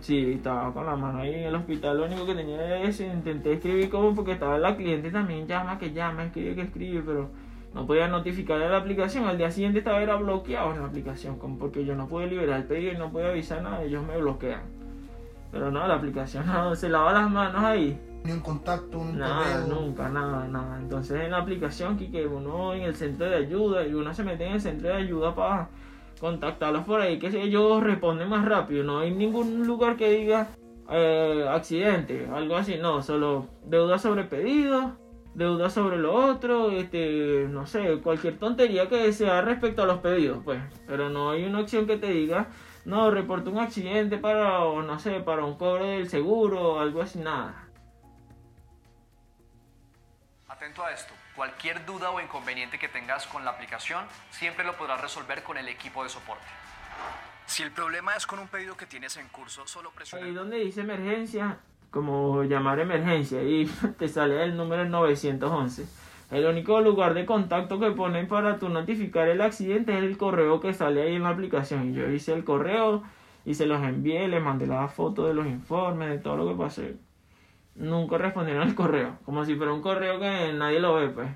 Sí, 0.00 0.34
estaba 0.34 0.72
con 0.74 0.84
la 0.84 0.94
mano 0.94 1.20
ahí 1.20 1.32
en 1.32 1.44
el 1.44 1.54
hospital. 1.54 1.96
Lo 1.96 2.04
único 2.04 2.26
que 2.26 2.34
tenía 2.34 2.82
es 2.82 3.00
intenté 3.00 3.54
escribir 3.54 3.88
como 3.88 4.14
porque 4.14 4.32
estaba 4.32 4.58
la 4.58 4.76
cliente 4.76 5.10
también 5.10 5.46
llama 5.46 5.78
que 5.78 5.94
llama, 5.94 6.24
escribe 6.24 6.54
que 6.54 6.60
escribe, 6.60 7.02
pero 7.06 7.30
no 7.72 7.86
podía 7.86 8.08
notificarle 8.08 8.66
a 8.66 8.68
la 8.68 8.76
aplicación. 8.76 9.24
Al 9.24 9.38
día 9.38 9.50
siguiente 9.50 9.78
estaba 9.78 10.02
era 10.02 10.16
bloqueado 10.16 10.74
en 10.74 10.80
la 10.80 10.86
aplicación, 10.86 11.38
como 11.38 11.58
porque 11.58 11.86
yo 11.86 11.94
no 11.94 12.06
pude 12.06 12.26
liberar 12.26 12.60
el 12.60 12.66
pedido 12.66 12.92
y 12.92 12.98
no 12.98 13.10
pude 13.10 13.26
avisar 13.26 13.62
nada, 13.62 13.82
ellos 13.82 14.04
me 14.06 14.18
bloquean. 14.18 14.60
Pero 15.50 15.70
no, 15.70 15.88
la 15.88 15.94
aplicación 15.94 16.46
no, 16.52 16.74
se 16.74 16.90
lava 16.90 17.14
las 17.14 17.30
manos 17.30 17.64
ahí 17.64 17.98
ni 18.24 18.32
un 18.32 18.40
contacto, 18.40 18.98
un 18.98 19.18
nada, 19.18 19.66
nunca, 19.66 20.08
nada, 20.08 20.48
nada. 20.48 20.78
Entonces 20.78 21.20
en 21.20 21.30
la 21.30 21.38
aplicación 21.38 21.98
que 21.98 22.26
uno 22.26 22.72
en 22.72 22.82
el 22.82 22.96
centro 22.96 23.28
de 23.28 23.36
ayuda 23.36 23.86
y 23.86 23.92
uno 23.92 24.14
se 24.14 24.24
mete 24.24 24.46
en 24.46 24.54
el 24.54 24.60
centro 24.60 24.88
de 24.88 24.94
ayuda 24.94 25.34
para 25.34 25.68
contactarlos 26.18 26.84
por 26.84 27.02
ahí, 27.02 27.18
que 27.18 27.26
ellos 27.26 27.82
responden 27.82 28.30
más 28.30 28.46
rápido. 28.46 28.82
No 28.82 29.00
hay 29.00 29.10
ningún 29.10 29.66
lugar 29.66 29.96
que 29.96 30.10
diga 30.10 30.48
eh, 30.90 31.46
accidente, 31.50 32.26
algo 32.32 32.56
así, 32.56 32.76
no, 32.80 33.02
solo 33.02 33.46
deuda 33.66 33.98
sobre 33.98 34.24
pedido, 34.24 34.96
deuda 35.34 35.68
sobre 35.68 35.98
lo 35.98 36.14
otro, 36.14 36.70
este, 36.70 37.46
no 37.50 37.66
sé, 37.66 38.00
cualquier 38.02 38.38
tontería 38.38 38.88
que 38.88 39.12
sea 39.12 39.42
respecto 39.42 39.82
a 39.82 39.86
los 39.86 39.98
pedidos, 39.98 40.38
pues. 40.42 40.60
Pero 40.86 41.10
no 41.10 41.30
hay 41.32 41.44
una 41.44 41.60
opción 41.60 41.86
que 41.86 41.98
te 41.98 42.06
diga, 42.06 42.48
no, 42.86 43.10
reporta 43.10 43.50
un 43.50 43.58
accidente 43.58 44.16
para, 44.16 44.60
no 44.60 44.98
sé, 44.98 45.20
para 45.20 45.44
un 45.44 45.56
cobro 45.56 45.84
del 45.84 46.08
seguro 46.08 46.74
o 46.74 46.80
algo 46.80 47.02
así, 47.02 47.18
nada. 47.18 47.63
A 50.60 50.92
esto. 50.92 51.12
Cualquier 51.34 51.84
duda 51.84 52.10
o 52.10 52.20
inconveniente 52.20 52.78
que 52.78 52.88
tengas 52.88 53.26
con 53.26 53.44
la 53.44 53.50
aplicación, 53.50 54.04
siempre 54.30 54.64
lo 54.64 54.76
podrás 54.76 55.00
resolver 55.00 55.42
con 55.42 55.56
el 55.58 55.68
equipo 55.68 56.04
de 56.04 56.08
soporte. 56.08 56.44
Si 57.46 57.62
el 57.62 57.72
problema 57.72 58.14
es 58.14 58.26
con 58.26 58.38
un 58.38 58.48
pedido 58.48 58.76
que 58.76 58.86
tienes 58.86 59.16
en 59.16 59.28
curso, 59.28 59.66
solo 59.66 59.90
presiona... 59.90 60.24
Ahí 60.24 60.32
donde 60.32 60.58
dice 60.58 60.82
emergencia, 60.82 61.58
como 61.90 62.44
llamar 62.44 62.78
emergencia, 62.78 63.42
y 63.42 63.66
te 63.98 64.08
sale 64.08 64.42
el 64.44 64.56
número 64.56 64.84
911. 64.84 65.86
El 66.30 66.46
único 66.46 66.80
lugar 66.80 67.14
de 67.14 67.26
contacto 67.26 67.80
que 67.80 67.90
ponen 67.90 68.28
para 68.28 68.58
tu 68.58 68.68
notificar 68.68 69.28
el 69.28 69.40
accidente 69.40 69.96
es 69.96 70.04
el 70.04 70.16
correo 70.16 70.60
que 70.60 70.72
sale 70.72 71.02
ahí 71.02 71.16
en 71.16 71.24
la 71.24 71.30
aplicación. 71.30 71.90
Y 71.90 71.94
yo 71.94 72.08
hice 72.08 72.32
el 72.32 72.44
correo 72.44 73.02
y 73.44 73.54
se 73.54 73.66
los 73.66 73.82
envié, 73.82 74.28
les 74.28 74.42
mandé 74.42 74.66
la 74.66 74.88
foto 74.88 75.26
de 75.26 75.34
los 75.34 75.46
informes, 75.46 76.08
de 76.08 76.18
todo 76.18 76.36
lo 76.36 76.48
que 76.48 76.62
pasé 76.62 76.96
nunca 77.74 78.18
respondieron 78.18 78.62
al 78.62 78.74
correo, 78.74 79.18
como 79.24 79.44
si 79.44 79.54
fuera 79.56 79.72
un 79.72 79.82
correo 79.82 80.18
que 80.18 80.52
nadie 80.52 80.80
lo 80.80 80.94
ve, 80.94 81.08
pues. 81.08 81.30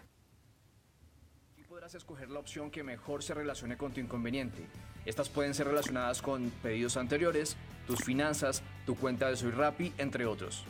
Podrás 1.68 1.95
escoger 1.95 2.30
la 2.30 2.40
opción 2.40 2.71
que 2.71 2.83
mejor 2.83 3.23
se 3.23 3.35
relacione 3.35 3.76
con 3.76 3.92
tu 3.92 4.00
inconveniente. 4.00 4.66
Estas 5.04 5.28
pueden 5.28 5.54
ser 5.54 5.68
relacionadas 5.68 6.21
con 6.23 6.50
pedidos 6.62 6.97
anteriores, 6.97 7.57
tus 7.87 8.00
finanzas, 8.04 8.62
tu 8.85 8.97
cuenta 8.97 9.28
de 9.28 9.37
Soy 9.37 9.52
Rappi, 9.52 9.92
entre 9.97 10.26
otros. 10.26 10.64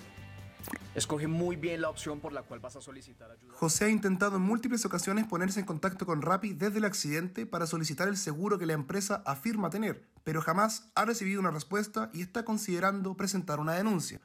Escoge 0.94 1.26
muy 1.26 1.56
bien 1.56 1.80
la 1.80 1.90
opción 1.90 2.20
por 2.20 2.32
la 2.32 2.42
cual 2.42 2.60
vas 2.60 2.76
a 2.76 2.80
solicitar 2.80 3.30
ayuda. 3.30 3.54
José 3.54 3.86
ha 3.86 3.88
intentado 3.88 4.36
en 4.36 4.42
múltiples 4.42 4.84
ocasiones 4.84 5.26
ponerse 5.26 5.60
en 5.60 5.66
contacto 5.66 6.06
con 6.06 6.22
Rappi 6.22 6.52
desde 6.52 6.78
el 6.78 6.84
accidente 6.84 7.46
para 7.46 7.66
solicitar 7.66 8.08
el 8.08 8.16
seguro 8.16 8.58
que 8.58 8.66
la 8.66 8.72
empresa 8.72 9.22
afirma 9.24 9.70
tener, 9.70 10.02
pero 10.24 10.42
jamás 10.42 10.90
ha 10.94 11.04
recibido 11.04 11.40
una 11.40 11.50
respuesta 11.50 12.10
y 12.12 12.22
está 12.22 12.44
considerando 12.44 13.16
presentar 13.16 13.60
una 13.60 13.74
denuncia. 13.74 14.20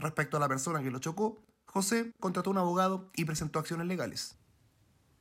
Respecto 0.00 0.38
a 0.38 0.40
la 0.40 0.48
persona 0.48 0.82
que 0.82 0.90
lo 0.90 0.98
chocó, 0.98 1.38
José 1.66 2.12
contrató 2.20 2.50
un 2.50 2.56
abogado 2.56 3.10
y 3.14 3.26
presentó 3.26 3.58
acciones 3.58 3.86
legales. 3.86 4.38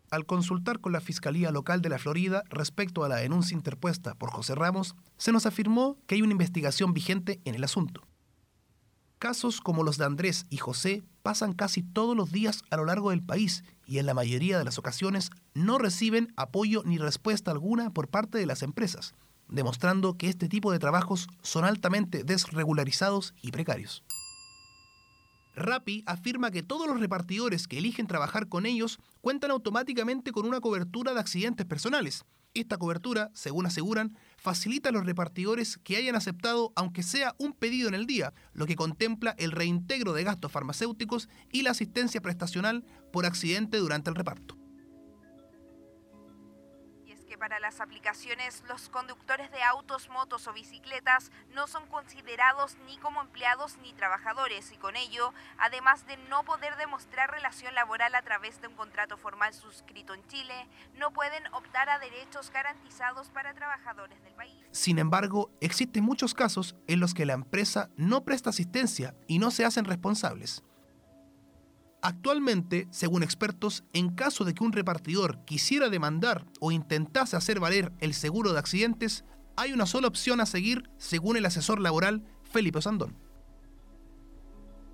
Al 0.09 0.25
consultar 0.25 0.79
con 0.79 0.93
la 0.93 1.01
Fiscalía 1.01 1.51
Local 1.51 1.81
de 1.81 1.89
la 1.89 1.99
Florida 1.99 2.43
respecto 2.49 3.03
a 3.03 3.09
la 3.09 3.17
denuncia 3.17 3.55
interpuesta 3.55 4.15
por 4.15 4.31
José 4.31 4.55
Ramos, 4.55 4.95
se 5.17 5.33
nos 5.33 5.45
afirmó 5.45 5.97
que 6.07 6.15
hay 6.15 6.21
una 6.21 6.31
investigación 6.31 6.93
vigente 6.93 7.41
en 7.43 7.55
el 7.55 7.63
asunto. 7.65 8.07
Casos 9.19 9.59
como 9.59 9.83
los 9.83 9.97
de 9.97 10.05
Andrés 10.05 10.45
y 10.49 10.57
José 10.57 11.03
pasan 11.23 11.51
casi 11.51 11.83
todos 11.83 12.15
los 12.15 12.31
días 12.31 12.63
a 12.71 12.77
lo 12.77 12.85
largo 12.85 13.09
del 13.09 13.21
país 13.21 13.65
y 13.85 13.97
en 13.97 14.05
la 14.05 14.13
mayoría 14.13 14.57
de 14.57 14.63
las 14.63 14.79
ocasiones 14.79 15.29
no 15.53 15.77
reciben 15.77 16.33
apoyo 16.37 16.83
ni 16.85 16.97
respuesta 16.97 17.51
alguna 17.51 17.91
por 17.91 18.07
parte 18.07 18.37
de 18.37 18.45
las 18.45 18.63
empresas, 18.63 19.13
demostrando 19.49 20.17
que 20.17 20.29
este 20.29 20.47
tipo 20.47 20.71
de 20.71 20.79
trabajos 20.79 21.27
son 21.41 21.65
altamente 21.65 22.23
desregularizados 22.23 23.33
y 23.41 23.51
precarios. 23.51 24.05
Rappi 25.59 26.03
afirma 26.05 26.51
que 26.51 26.63
todos 26.63 26.87
los 26.87 26.99
repartidores 26.99 27.67
que 27.67 27.77
eligen 27.77 28.07
trabajar 28.07 28.47
con 28.47 28.65
ellos 28.65 28.97
cuentan 29.21 29.51
automáticamente 29.51 30.31
con 30.31 30.45
una 30.45 30.61
cobertura 30.61 31.13
de 31.13 31.19
accidentes 31.19 31.65
personales. 31.65 32.25
Esta 32.53 32.77
cobertura, 32.77 33.29
según 33.33 33.67
aseguran, 33.67 34.17
facilita 34.37 34.89
a 34.89 34.91
los 34.91 35.05
repartidores 35.05 35.77
que 35.77 35.97
hayan 35.97 36.15
aceptado 36.15 36.73
aunque 36.75 37.03
sea 37.03 37.35
un 37.37 37.53
pedido 37.53 37.87
en 37.87 37.93
el 37.93 38.07
día, 38.07 38.33
lo 38.53 38.65
que 38.65 38.75
contempla 38.75 39.35
el 39.37 39.51
reintegro 39.51 40.13
de 40.13 40.23
gastos 40.23 40.51
farmacéuticos 40.51 41.29
y 41.51 41.61
la 41.61 41.71
asistencia 41.71 42.21
prestacional 42.21 42.83
por 43.11 43.25
accidente 43.25 43.77
durante 43.77 44.09
el 44.09 44.15
reparto 44.15 44.58
para 47.39 47.59
las 47.59 47.79
aplicaciones 47.79 48.63
los 48.67 48.89
conductores 48.89 49.51
de 49.51 49.63
autos, 49.63 50.09
motos 50.09 50.47
o 50.47 50.53
bicicletas 50.53 51.31
no 51.55 51.67
son 51.67 51.87
considerados 51.87 52.77
ni 52.85 52.97
como 52.97 53.21
empleados 53.21 53.77
ni 53.81 53.93
trabajadores 53.93 54.71
y 54.71 54.77
con 54.77 54.95
ello, 54.95 55.33
además 55.57 56.05
de 56.05 56.17
no 56.29 56.43
poder 56.43 56.75
demostrar 56.75 57.31
relación 57.31 57.73
laboral 57.73 58.13
a 58.13 58.21
través 58.21 58.61
de 58.61 58.67
un 58.67 58.75
contrato 58.75 59.17
formal 59.17 59.53
suscrito 59.53 60.13
en 60.13 60.25
Chile, 60.27 60.67
no 60.97 61.11
pueden 61.11 61.47
optar 61.53 61.89
a 61.89 61.99
derechos 61.99 62.51
garantizados 62.51 63.29
para 63.29 63.53
trabajadores 63.53 64.21
del 64.23 64.33
país. 64.33 64.53
Sin 64.71 64.99
embargo, 64.99 65.49
existen 65.61 66.03
muchos 66.03 66.33
casos 66.33 66.75
en 66.87 66.99
los 66.99 67.13
que 67.13 67.25
la 67.25 67.33
empresa 67.33 67.89
no 67.95 68.23
presta 68.23 68.49
asistencia 68.51 69.15
y 69.27 69.39
no 69.39 69.49
se 69.49 69.65
hacen 69.65 69.85
responsables. 69.85 70.63
Actualmente, 72.01 72.87
según 72.91 73.23
expertos, 73.23 73.83
en 73.91 74.09
caso 74.15 74.45
de 74.45 74.53
que 74.53 74.63
un 74.63 74.71
repartidor 74.71 75.43
quisiera 75.43 75.89
demandar 75.89 76.45
o 76.61 76.71
intentase 76.71 77.35
hacer 77.35 77.59
valer 77.59 77.91
el 77.99 78.13
seguro 78.13 78.53
de 78.53 78.59
accidentes, 78.59 79.25
hay 79.57 79.73
una 79.73 79.85
sola 79.85 80.07
opción 80.07 80.39
a 80.39 80.45
seguir 80.45 80.89
según 80.97 81.35
el 81.35 81.45
asesor 81.45 81.81
laboral 81.81 82.23
Felipe 82.43 82.81
Sandón. 82.81 83.17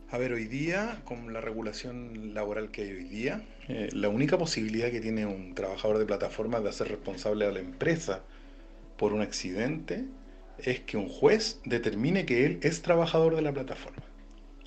A 0.10 0.18
ver, 0.18 0.34
hoy 0.34 0.46
día, 0.46 1.02
con 1.04 1.32
la 1.34 1.42
regulación 1.42 2.34
laboral 2.34 2.72
que 2.72 2.84
hay 2.84 2.92
hoy 2.92 3.04
día, 3.04 3.44
eh, 3.68 3.90
la 3.92 4.10
única 4.10 4.38
posibilidad 4.38 4.90
que 4.90 5.02
tiene 5.02 5.28
un 5.28 5.54
trabajador 5.54 6.00
de 6.00 6.06
plataforma 6.06 6.60
de 6.60 6.70
hacer 6.70 6.88
responsable 6.88 7.46
a 7.46 7.52
la 7.52 7.60
empresa 7.60 8.24
por 8.98 9.14
un 9.14 9.22
accidente 9.22 10.06
es 10.58 10.80
que 10.80 10.98
un 10.98 11.10
juez 11.10 11.60
determine 11.66 12.26
que 12.26 12.46
él 12.46 12.60
es 12.64 12.82
trabajador 12.82 13.36
de 13.36 13.42
la 13.44 13.52
plataforma. 13.52 14.04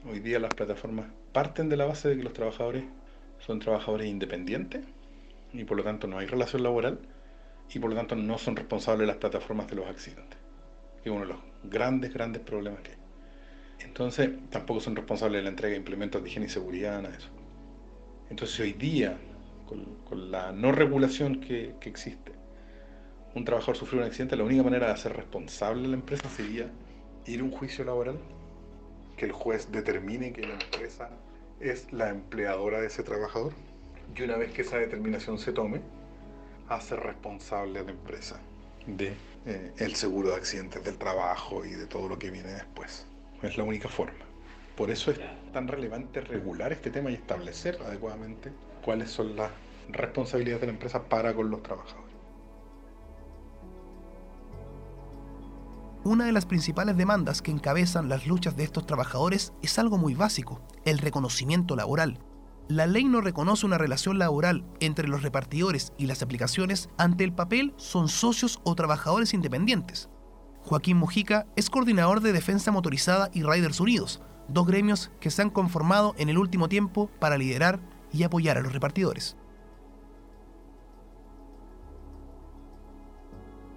Hoy 0.04 0.20
día 0.20 0.38
las 0.38 0.54
plataformas 0.54 1.06
parten 1.38 1.68
de 1.68 1.76
la 1.76 1.84
base 1.84 2.08
de 2.08 2.16
que 2.16 2.24
los 2.24 2.32
trabajadores 2.32 2.82
son 3.38 3.60
trabajadores 3.60 4.08
independientes 4.08 4.84
y 5.52 5.62
por 5.62 5.76
lo 5.76 5.84
tanto 5.84 6.08
no 6.08 6.18
hay 6.18 6.26
relación 6.26 6.64
laboral 6.64 6.98
y 7.72 7.78
por 7.78 7.90
lo 7.90 7.94
tanto 7.94 8.16
no 8.16 8.38
son 8.38 8.56
responsables 8.56 9.06
las 9.06 9.18
plataformas 9.18 9.68
de 9.68 9.76
los 9.76 9.86
accidentes, 9.86 10.36
que 11.00 11.10
es 11.10 11.14
uno 11.14 11.20
de 11.20 11.34
los 11.34 11.38
grandes, 11.62 12.12
grandes 12.12 12.42
problemas 12.42 12.80
que 12.80 12.90
hay. 12.90 12.98
Entonces 13.86 14.30
tampoco 14.50 14.80
son 14.80 14.96
responsables 14.96 15.38
de 15.38 15.44
la 15.44 15.50
entrega 15.50 15.74
de 15.74 15.78
implementos 15.78 16.20
de 16.20 16.28
higiene 16.28 16.46
y 16.46 16.48
seguridad, 16.48 16.96
nada 17.02 17.10
de 17.10 17.18
eso. 17.18 17.28
Entonces 18.30 18.58
hoy 18.58 18.72
día, 18.72 19.16
con, 19.64 20.32
la 20.32 20.50
no 20.50 20.72
regulación 20.72 21.40
que, 21.40 21.76
que 21.80 21.88
existe, 21.88 22.32
un 23.36 23.44
trabajador 23.44 23.76
sufrió 23.76 24.00
un 24.00 24.08
accidente, 24.08 24.34
la 24.34 24.42
única 24.42 24.64
manera 24.64 24.86
de 24.88 24.92
hacer 24.94 25.14
responsable 25.14 25.84
a 25.84 25.90
la 25.90 25.94
empresa 25.94 26.28
sería 26.30 26.68
ir 27.26 27.38
a 27.38 27.44
un 27.44 27.52
juicio 27.52 27.84
laboral, 27.84 28.18
que 29.16 29.26
el 29.26 29.32
juez 29.32 29.70
determine 29.70 30.32
que 30.32 30.42
la 30.42 30.54
empresa 30.54 31.10
es 31.60 31.92
la 31.92 32.10
empleadora 32.10 32.80
de 32.80 32.86
ese 32.86 33.02
trabajador 33.02 33.52
y 34.16 34.22
una 34.22 34.36
vez 34.36 34.52
que 34.52 34.62
esa 34.62 34.78
determinación 34.78 35.38
se 35.38 35.52
tome, 35.52 35.80
hacer 36.68 37.00
responsable 37.00 37.80
a 37.80 37.82
la 37.82 37.90
empresa 37.90 38.40
de 38.86 39.14
eh, 39.46 39.72
el 39.78 39.94
seguro 39.94 40.30
de 40.30 40.36
accidentes 40.36 40.82
del 40.84 40.98
trabajo 40.98 41.64
y 41.64 41.70
de 41.70 41.86
todo 41.86 42.08
lo 42.08 42.18
que 42.18 42.30
viene 42.30 42.52
después. 42.52 43.06
Es 43.42 43.56
la 43.56 43.64
única 43.64 43.88
forma. 43.88 44.24
Por 44.76 44.90
eso 44.90 45.10
es 45.10 45.18
tan 45.52 45.68
relevante 45.68 46.20
regular 46.20 46.72
este 46.72 46.90
tema 46.90 47.10
y 47.10 47.14
establecer 47.14 47.78
adecuadamente 47.84 48.50
cuáles 48.84 49.10
son 49.10 49.36
las 49.36 49.50
responsabilidades 49.88 50.60
de 50.60 50.66
la 50.68 50.72
empresa 50.72 51.04
para 51.04 51.34
con 51.34 51.50
los 51.50 51.62
trabajadores. 51.62 52.07
Una 56.04 56.26
de 56.26 56.32
las 56.32 56.46
principales 56.46 56.96
demandas 56.96 57.42
que 57.42 57.50
encabezan 57.50 58.08
las 58.08 58.26
luchas 58.26 58.56
de 58.56 58.62
estos 58.62 58.86
trabajadores 58.86 59.52
es 59.62 59.78
algo 59.78 59.98
muy 59.98 60.14
básico, 60.14 60.60
el 60.84 60.98
reconocimiento 60.98 61.74
laboral. 61.74 62.20
La 62.68 62.86
ley 62.86 63.04
no 63.04 63.20
reconoce 63.20 63.66
una 63.66 63.78
relación 63.78 64.18
laboral 64.18 64.64
entre 64.78 65.08
los 65.08 65.22
repartidores 65.22 65.92
y 65.98 66.06
las 66.06 66.22
aplicaciones 66.22 66.88
ante 66.98 67.24
el 67.24 67.32
papel 67.32 67.74
son 67.76 68.08
socios 68.08 68.60
o 68.62 68.76
trabajadores 68.76 69.34
independientes. 69.34 70.08
Joaquín 70.62 70.98
Mujica 70.98 71.46
es 71.56 71.68
coordinador 71.68 72.20
de 72.20 72.32
Defensa 72.32 72.70
Motorizada 72.70 73.30
y 73.32 73.42
Riders 73.42 73.80
Unidos, 73.80 74.22
dos 74.48 74.66
gremios 74.66 75.10
que 75.18 75.30
se 75.30 75.42
han 75.42 75.50
conformado 75.50 76.14
en 76.16 76.28
el 76.28 76.38
último 76.38 76.68
tiempo 76.68 77.10
para 77.18 77.38
liderar 77.38 77.80
y 78.12 78.22
apoyar 78.22 78.56
a 78.56 78.60
los 78.60 78.72
repartidores. 78.72 79.36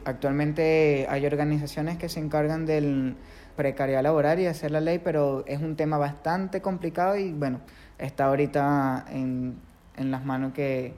Actualmente 0.05 1.05
hay 1.09 1.25
organizaciones 1.25 1.97
que 1.97 2.09
se 2.09 2.19
encargan 2.19 2.65
del 2.65 3.15
precariedad 3.55 4.01
laboral 4.01 4.39
y 4.39 4.47
hacer 4.47 4.71
la 4.71 4.81
ley, 4.81 4.99
pero 4.99 5.43
es 5.45 5.59
un 5.59 5.75
tema 5.75 5.97
bastante 5.97 6.61
complicado 6.61 7.17
y 7.17 7.31
bueno, 7.31 7.61
está 7.99 8.25
ahorita 8.25 9.05
en, 9.09 9.59
las 9.97 10.25
manos 10.25 10.53
que, 10.53 10.93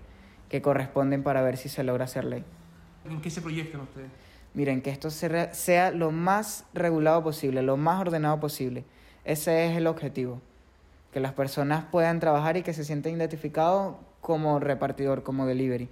corresponden 0.61 1.23
para 1.23 1.41
ver 1.41 1.57
si 1.57 1.67
se 1.67 1.83
logra 1.83 2.05
hacer 2.05 2.25
ley. 2.25 2.43
¿En 3.09 3.21
qué 3.21 3.31
se 3.31 3.41
proyectan 3.41 3.81
ustedes? 3.81 4.07
Miren, 4.53 4.83
que 4.83 4.91
esto 4.91 5.09
sea 5.09 5.91
lo 5.91 6.11
más 6.11 6.65
regulado 6.75 7.23
posible, 7.23 7.63
lo 7.63 7.75
más 7.75 7.99
ordenado 7.99 8.39
posible. 8.39 8.85
Ese 9.25 9.65
es 9.65 9.75
el 9.75 9.87
objetivo. 9.87 10.41
Que 11.11 11.19
las 11.19 11.33
personas 11.33 11.85
puedan 11.85 12.19
trabajar 12.19 12.55
y 12.55 12.61
que 12.61 12.71
se 12.71 12.83
sientan 12.83 13.13
identificados 13.13 13.95
como 14.21 14.59
repartidor, 14.59 15.23
como 15.23 15.47
delivery 15.47 15.89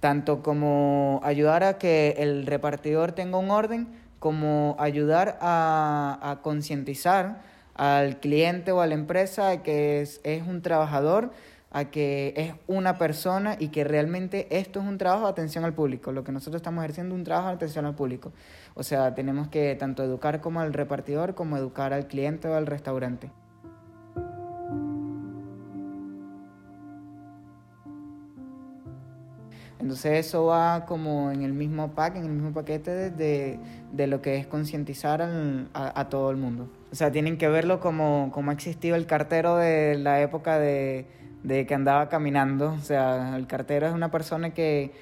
tanto 0.00 0.42
como 0.42 1.20
ayudar 1.22 1.64
a 1.64 1.78
que 1.78 2.16
el 2.18 2.46
repartidor 2.46 3.12
tenga 3.12 3.38
un 3.38 3.50
orden, 3.50 3.88
como 4.18 4.74
ayudar 4.78 5.38
a, 5.42 6.38
concientizar 6.42 7.42
al 7.74 8.20
cliente 8.20 8.72
o 8.72 8.80
a 8.80 8.86
la 8.86 8.94
empresa 8.94 9.48
de 9.48 9.60
que 9.62 10.00
es, 10.00 10.20
un 10.46 10.62
trabajador, 10.62 11.30
a 11.70 11.86
que 11.86 12.32
es 12.36 12.54
una 12.66 12.96
persona 12.96 13.56
y 13.58 13.68
que 13.68 13.84
realmente 13.84 14.46
esto 14.50 14.80
es 14.80 14.86
un 14.86 14.96
trabajo 14.96 15.24
de 15.24 15.30
atención 15.30 15.64
al 15.64 15.74
público. 15.74 16.12
Lo 16.12 16.24
que 16.24 16.32
nosotros 16.32 16.60
estamos 16.60 16.82
ejerciendo 16.84 17.14
es 17.14 17.18
un 17.18 17.24
trabajo 17.24 17.48
de 17.48 17.54
atención 17.56 17.84
al 17.84 17.94
público. 17.94 18.32
O 18.74 18.82
sea, 18.82 19.14
tenemos 19.14 19.48
que 19.48 19.74
tanto 19.74 20.02
educar 20.02 20.40
como 20.40 20.60
al 20.60 20.72
repartidor 20.72 21.34
como 21.34 21.56
educar 21.56 21.92
al 21.92 22.06
cliente 22.06 22.48
o 22.48 22.54
al 22.54 22.66
restaurante. 22.66 23.30
Entonces 29.84 30.26
eso 30.26 30.46
va 30.46 30.86
como 30.86 31.30
en 31.30 31.42
el 31.42 31.52
mismo 31.52 31.90
pack, 31.90 32.16
en 32.16 32.24
el 32.24 32.30
mismo 32.30 32.54
paquete 32.54 33.10
de, 33.10 33.58
de, 33.92 34.06
lo 34.06 34.22
que 34.22 34.38
es 34.38 34.46
concientizar 34.46 35.20
a, 35.74 36.08
todo 36.08 36.30
el 36.30 36.38
mundo. 36.38 36.70
O 36.90 36.94
sea, 36.94 37.12
tienen 37.12 37.36
que 37.36 37.48
verlo 37.48 37.80
como, 37.80 38.30
como 38.32 38.50
ha 38.50 38.54
existido 38.54 38.96
el 38.96 39.04
cartero 39.04 39.56
de 39.56 39.98
la 39.98 40.22
época 40.22 40.58
de, 40.58 41.04
de, 41.42 41.66
que 41.66 41.74
andaba 41.74 42.08
caminando. 42.08 42.72
O 42.72 42.80
sea, 42.80 43.36
el 43.36 43.46
cartero 43.46 43.86
es 43.86 43.92
una 43.92 44.10
persona 44.10 44.54
que, 44.54 44.92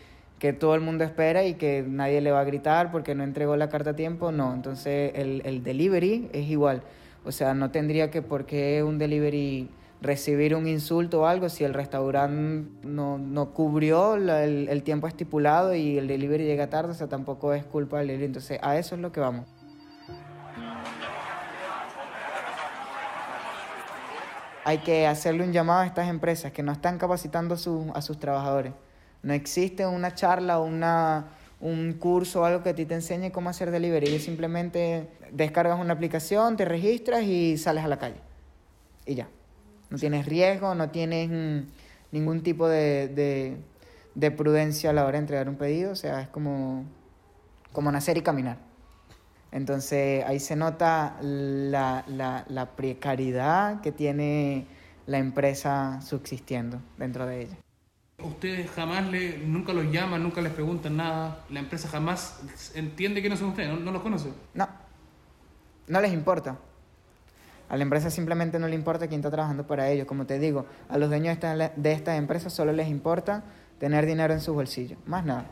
que 0.40 0.53
todo 0.53 0.75
el 0.75 0.81
mundo 0.81 1.05
espera 1.05 1.45
y 1.45 1.55
que 1.55 1.85
nadie 1.87 2.21
le 2.21 2.33
va 2.33 2.40
a 2.40 2.45
gritar 2.45 2.90
porque 2.90 3.14
no 3.14 3.23
entregó 3.23 3.55
la 3.57 3.68
carta 3.68 3.90
a 3.90 3.95
tiempo. 3.95 4.33
No, 4.33 4.53
entonces 4.53 5.12
el, 5.14 5.42
el 5.45 5.62
delivery 5.62 6.29
es 6.33 6.49
igual. 6.49 6.83
O 7.25 7.31
sea, 7.31 7.55
no 7.55 7.71
tendría 7.71 8.11
que 8.11 8.21
por 8.21 8.47
qué 8.47 8.83
un 8.83 8.99
delivery 8.99 9.71
recibir 10.03 10.57
un 10.57 10.67
insulto 10.67 11.23
o 11.23 11.27
algo 11.27 11.49
si 11.49 11.62
el 11.62 11.73
restaurante 11.73 12.69
no, 12.83 13.19
no 13.19 13.51
cubrió 13.55 14.17
el, 14.17 14.83
tiempo 14.83 15.07
estipulado 15.07 15.75
y 15.75 15.97
el 15.97 16.09
delivery 16.09 16.45
llega 16.45 16.69
tarde, 16.69 16.91
o 16.91 16.95
sea, 16.95 17.07
tampoco 17.07 17.55
es 17.55 17.65
culpa 17.65 17.99
del 17.99 18.09
delivery. 18.09 18.27
Entonces, 18.27 18.59
a 18.62 18.77
eso 18.77 18.97
es 18.97 19.01
lo 19.01 19.12
que 19.12 19.21
vamos. 19.21 19.47
Hay 24.65 24.79
que 24.79 25.07
hacerle 25.07 25.45
un 25.45 25.53
llamado 25.53 25.81
a 25.81 25.87
estas 25.87 26.09
empresas 26.09 26.53
que 26.53 26.62
no 26.62 26.73
están 26.73 26.99
capacitando 26.99 27.55
a 27.55 28.03
sus 28.03 28.19
trabajadores. 28.19 28.73
No 29.23 29.33
existe 29.33 29.87
una 29.87 30.15
charla 30.15 30.59
o 30.59 30.65
una, 30.65 31.27
un 31.61 31.93
curso 31.95 32.43
o 32.43 32.45
algo 32.45 32.62
que 32.65 32.71
a 32.71 32.75
ti 32.75 32.87
te 32.87 32.95
enseñe 32.95 33.31
cómo 33.31 33.51
hacer 33.51 33.71
delivery. 33.71 34.19
Simplemente 34.19 35.09
descargas 35.31 35.81
una 35.81 35.95
aplicación, 35.95 36.57
te 36.57 36.65
registras 36.65 37.23
y 37.23 37.57
sales 37.57 37.85
a 37.85 37.88
la 37.88 37.99
calle. 37.99 38.21
Y 39.07 39.15
ya. 39.15 39.29
No 39.92 39.98
tienes 39.98 40.24
riesgo, 40.24 40.74
no 40.74 40.88
tienes 40.88 41.28
mm, 41.28 41.70
ningún 42.12 42.42
tipo 42.42 42.66
de, 42.66 43.59
prudencia 44.38 44.88
a 44.88 44.92
la 44.94 45.05
hora 45.05 45.12
de 45.12 45.18
entregar 45.18 45.50
un 45.50 45.57
pedido, 45.57 45.92
o 45.92 45.94
sea, 45.94 46.22
es 46.22 46.28
como, 46.28 46.87
como 47.72 47.92
nacer 47.92 48.16
y 48.16 48.22
caminar. 48.22 48.57
Entonces 49.50 50.24
ahí 50.24 50.40
se 50.40 50.57
nota 50.57 51.18
la, 51.20 52.07
la, 52.09 52.70
precariedad 52.74 53.83
que 53.83 53.92
tiene 53.92 54.66
la 55.07 55.18
empresa 55.18 56.00
subsistiendo 56.00 56.81
dentro 56.96 57.26
de 57.26 57.42
ella. 57.42 57.59
Ustedes 58.24 58.70
jamás 58.70 59.11
le, 59.11 59.40
nunca 59.40 59.74
los 59.74 59.92
llaman, 59.92 60.22
nunca 60.22 60.40
les 60.40 60.55
preguntan 60.55 60.96
nada. 60.96 61.44
La 61.50 61.61
empresa 61.61 61.87
jamás 61.87 62.40
entiende 62.74 63.20
que 63.20 63.28
no 63.28 63.37
son 63.37 63.50
ustedes, 63.50 63.68
no, 63.68 63.76
no 63.76 63.92
los 63.92 64.00
conoce. 64.00 64.31
No, 64.55 64.66
no 65.87 66.00
les 66.00 66.14
importa. 66.14 66.57
A 67.68 67.77
la 67.77 67.83
empresa 67.83 68.11
simplemente 68.11 68.59
no 68.59 68.68
le 68.68 68.75
importa 68.75 69.09
quién 69.09 69.20
está 69.20 69.31
trabajando 69.31 69.66
para 69.66 69.88
ellos. 69.88 70.07
Como 70.07 70.27
te 70.27 70.38
digo, 70.38 70.66
a 70.88 70.98
los 70.98 71.09
dueños 71.09 71.38
de 71.40 71.92
estas 71.92 72.18
empresas 72.18 72.53
solo 72.53 72.72
les 72.72 72.88
importa 72.88 73.44
tener 73.79 74.07
dinero 74.07 74.33
en 74.33 74.40
sus 74.40 74.55
bolsillos, 74.55 74.98
más 75.07 75.25
nada. 75.25 75.46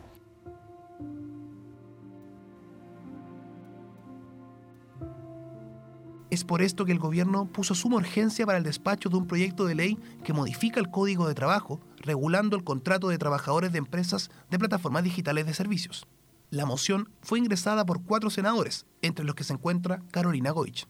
Es 6.31 6.45
por 6.45 6.63
esto 6.63 6.85
que 6.85 6.93
el 6.93 7.01
gobierno 7.01 7.47
puso 7.47 7.75
suma 7.75 7.97
urgencia 7.97 8.47
para 8.47 8.59
el 8.59 8.63
despacho 8.63 9.09
de 9.09 9.17
un 9.17 9.27
proyecto 9.27 9.67
de 9.67 9.75
ley 9.75 9.99
que 10.23 10.33
modifica 10.33 10.79
el 10.79 10.89
Código 10.89 11.27
de 11.27 11.35
Trabajo, 11.35 11.81
regulando 11.97 12.57
el 12.57 12.63
contrato 12.63 13.09
de 13.09 13.19
trabajadores 13.19 13.73
de 13.73 13.79
empresas 13.79 14.31
de 14.49 14.59
plataformas 14.59 15.03
digitales 15.03 15.45
de 15.47 15.55
servicios. 15.55 16.07
La 16.51 16.67
moción 16.67 17.09
fue 17.21 17.41
ingresada 17.41 17.85
por 17.85 18.05
cuatro 18.05 18.31
senadores, 18.31 18.87
entre 19.03 19.25
los 19.25 19.35
que 19.35 19.43
se 19.43 19.55
encuentra 19.55 20.03
Carolina 20.13 20.53
Goich. 20.53 20.87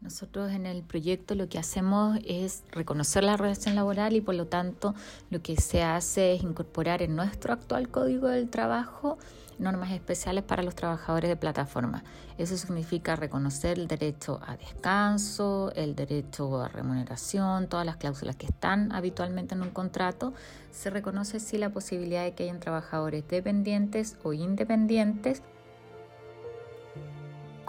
Nosotros 0.00 0.50
en 0.52 0.64
el 0.64 0.82
proyecto 0.82 1.34
lo 1.34 1.48
que 1.48 1.58
hacemos 1.58 2.18
es 2.24 2.64
reconocer 2.70 3.22
la 3.22 3.36
relación 3.36 3.74
laboral 3.74 4.16
y 4.16 4.22
por 4.22 4.34
lo 4.34 4.46
tanto 4.46 4.94
lo 5.28 5.42
que 5.42 5.56
se 5.60 5.82
hace 5.82 6.34
es 6.34 6.42
incorporar 6.42 7.02
en 7.02 7.16
nuestro 7.16 7.52
actual 7.52 7.90
Código 7.90 8.28
del 8.28 8.48
Trabajo 8.48 9.18
normas 9.60 9.92
especiales 9.92 10.42
para 10.42 10.62
los 10.62 10.74
trabajadores 10.74 11.28
de 11.28 11.36
plataforma. 11.36 12.02
Eso 12.38 12.56
significa 12.56 13.14
reconocer 13.14 13.78
el 13.78 13.86
derecho 13.86 14.40
a 14.46 14.56
descanso, 14.56 15.70
el 15.76 15.94
derecho 15.94 16.62
a 16.62 16.68
remuneración, 16.68 17.68
todas 17.68 17.86
las 17.86 17.96
cláusulas 17.96 18.36
que 18.36 18.46
están 18.46 18.90
habitualmente 18.92 19.54
en 19.54 19.62
un 19.62 19.70
contrato. 19.70 20.32
Se 20.70 20.90
reconoce 20.90 21.40
sí 21.40 21.58
la 21.58 21.70
posibilidad 21.70 22.24
de 22.24 22.32
que 22.32 22.44
hayan 22.44 22.60
trabajadores 22.60 23.28
dependientes 23.28 24.16
o 24.22 24.32
independientes 24.32 25.42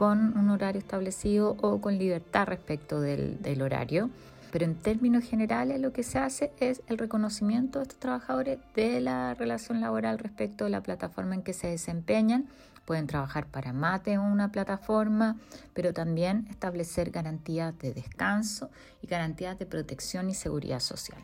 con 0.02 0.36
un 0.36 0.50
horario 0.50 0.80
establecido 0.80 1.58
o 1.62 1.80
con 1.80 2.00
libertad 2.00 2.48
respecto 2.48 3.00
del, 3.00 3.40
del 3.44 3.62
horario. 3.62 4.10
Pero 4.52 4.66
en 4.66 4.74
términos 4.74 5.24
generales 5.24 5.80
lo 5.80 5.94
que 5.94 6.02
se 6.02 6.18
hace 6.18 6.52
es 6.60 6.82
el 6.88 6.98
reconocimiento 6.98 7.78
de 7.78 7.84
estos 7.84 8.00
trabajadores 8.00 8.58
de 8.74 9.00
la 9.00 9.36
relación 9.36 9.80
laboral 9.80 10.18
respecto 10.18 10.64
de 10.64 10.72
la 10.72 10.82
plataforma 10.82 11.36
en 11.36 11.44
que 11.44 11.54
se 11.54 11.68
desempeñan. 11.68 12.48
Pueden 12.86 13.06
trabajar 13.06 13.46
para 13.46 13.74
mate 13.74 14.14
en 14.14 14.22
una 14.22 14.52
plataforma, 14.52 15.38
pero 15.76 15.94
también 15.94 16.48
establecer 16.50 17.12
garantías 17.12 17.78
de 17.78 17.94
descanso 17.94 18.72
y 19.04 19.06
garantías 19.06 19.60
de 19.60 19.68
protección 19.68 20.32
y 20.32 20.34
seguridad 20.34 20.80
social. 20.80 21.22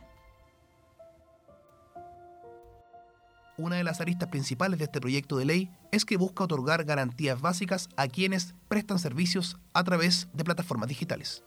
Una 3.57 3.77
de 3.77 3.83
las 3.83 4.01
aristas 4.01 4.29
principales 4.29 4.77
de 4.77 4.85
este 4.85 5.01
proyecto 5.01 5.37
de 5.37 5.45
ley 5.45 5.71
es 5.97 6.05
que 6.05 6.17
busca 6.17 6.43
otorgar 6.43 6.85
garantías 6.85 7.41
básicas 7.41 7.89
a 7.97 8.07
quienes 8.07 8.53
prestan 8.67 8.99
servicios 8.99 9.57
a 9.73 9.83
través 9.83 10.27
de 10.33 10.43
plataformas 10.43 10.87
digitales. 10.87 11.43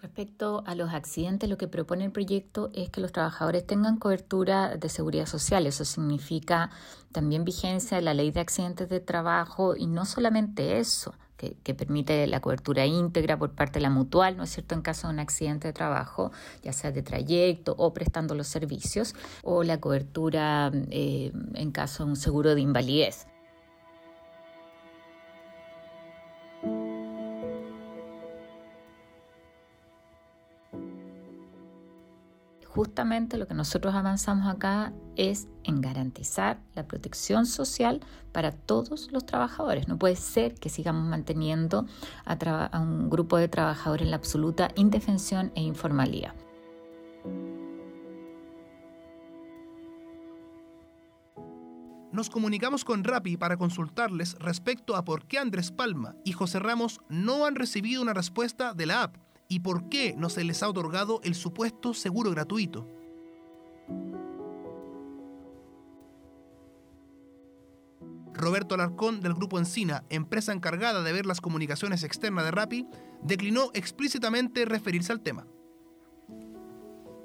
Respecto 0.00 0.62
a 0.64 0.76
los 0.76 0.94
accidentes, 0.94 1.50
lo 1.50 1.58
que 1.58 1.66
propone 1.66 2.04
el 2.04 2.12
proyecto 2.12 2.70
es 2.72 2.88
que 2.88 3.00
los 3.00 3.10
trabajadores 3.10 3.66
tengan 3.66 3.96
cobertura 3.96 4.76
de 4.76 4.88
seguridad 4.88 5.26
social. 5.26 5.66
Eso 5.66 5.84
significa 5.84 6.70
también 7.10 7.44
vigencia 7.44 7.96
de 7.96 8.04
la 8.04 8.14
ley 8.14 8.30
de 8.30 8.38
accidentes 8.38 8.88
de 8.88 9.00
trabajo 9.00 9.74
y 9.74 9.88
no 9.88 10.04
solamente 10.06 10.78
eso, 10.78 11.14
que, 11.38 11.74
permite 11.74 12.26
la 12.26 12.40
cobertura 12.40 12.84
íntegra 12.84 13.38
por 13.38 13.52
parte 13.52 13.78
de 13.78 13.82
la 13.82 13.90
mutual, 13.90 14.36
¿no 14.36 14.42
es 14.42 14.50
cierto?, 14.50 14.74
en 14.74 14.82
caso 14.82 15.06
de 15.06 15.14
un 15.14 15.20
accidente 15.20 15.68
de 15.68 15.72
trabajo, 15.72 16.32
ya 16.62 16.72
sea 16.72 16.90
de 16.90 17.02
trayecto 17.02 17.74
o 17.78 17.94
prestando 17.94 18.34
los 18.34 18.48
servicios, 18.48 19.14
o 19.42 19.62
la 19.62 19.80
cobertura 19.80 20.72
eh, 20.90 21.32
en 21.54 21.70
caso 21.70 22.04
de 22.04 22.10
un 22.10 22.16
seguro 22.16 22.54
de 22.54 22.60
invalidez. 22.60 23.26
Justamente 32.78 33.38
lo 33.38 33.48
que 33.48 33.54
nosotros 33.54 33.92
avanzamos 33.92 34.46
acá 34.46 34.92
es 35.16 35.48
en 35.64 35.80
garantizar 35.80 36.60
la 36.76 36.86
protección 36.86 37.44
social 37.44 37.98
para 38.30 38.52
todos 38.52 39.10
los 39.10 39.26
trabajadores. 39.26 39.88
No 39.88 39.98
puede 39.98 40.14
ser 40.14 40.54
que 40.54 40.68
sigamos 40.68 41.04
manteniendo 41.04 41.86
a, 42.24 42.78
un 42.80 43.10
grupo 43.10 43.36
de 43.36 43.48
trabajadores 43.48 44.04
en 44.04 44.12
la 44.12 44.16
absoluta 44.18 44.70
indefensión 44.76 45.50
e 45.56 45.62
informalidad. 45.62 46.36
Nos 52.12 52.30
comunicamos 52.30 52.84
con 52.84 53.02
Rappi 53.02 53.36
para 53.36 53.56
consultarles 53.56 54.36
respecto 54.38 54.94
a 54.94 55.04
por 55.04 55.26
qué 55.26 55.40
Andrés 55.40 55.72
Palma 55.72 56.14
y 56.24 56.30
José 56.30 56.60
Ramos 56.60 57.00
no 57.08 57.44
han 57.44 57.56
recibido 57.56 58.02
una 58.02 58.14
respuesta 58.14 58.72
de 58.72 58.86
la 58.86 59.02
app 59.02 59.16
y 59.48 59.60
por 59.60 59.88
qué 59.88 60.14
no 60.16 60.28
se 60.28 60.44
les 60.44 60.62
ha 60.62 60.68
otorgado 60.68 61.20
el 61.24 61.34
supuesto 61.34 61.94
seguro 61.94 62.30
gratuito. 62.30 62.86
Roberto 68.34 68.76
Alarcón 68.76 69.20
del 69.20 69.34
Grupo 69.34 69.58
Encina, 69.58 70.04
empresa 70.10 70.52
encargada 70.52 71.02
de 71.02 71.12
ver 71.12 71.26
las 71.26 71.40
comunicaciones 71.40 72.04
externas 72.04 72.44
de 72.44 72.52
Rappi, 72.52 72.86
declinó 73.22 73.70
explícitamente 73.74 74.64
referirse 74.64 75.10
al 75.10 75.22
tema. 75.22 75.46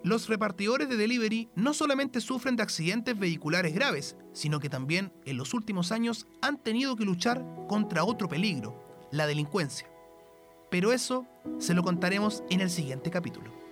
Los 0.03 0.27
repartidores 0.27 0.89
de 0.89 0.97
delivery 0.97 1.49
no 1.55 1.73
solamente 1.73 2.19
sufren 2.19 2.55
de 2.55 2.63
accidentes 2.63 3.17
vehiculares 3.17 3.73
graves, 3.73 4.17
sino 4.33 4.59
que 4.59 4.69
también 4.69 5.13
en 5.25 5.37
los 5.37 5.53
últimos 5.53 5.91
años 5.91 6.27
han 6.41 6.57
tenido 6.57 6.95
que 6.95 7.05
luchar 7.05 7.45
contra 7.69 8.03
otro 8.03 8.27
peligro, 8.27 9.07
la 9.11 9.27
delincuencia. 9.27 9.92
Pero 10.73 10.91
eso 10.91 11.27
se 11.59 11.75
lo 11.75 11.83
contaremos 11.83 12.43
en 12.49 12.59
el 12.59 12.71
siguiente 12.71 13.11
capítulo. 13.11 13.62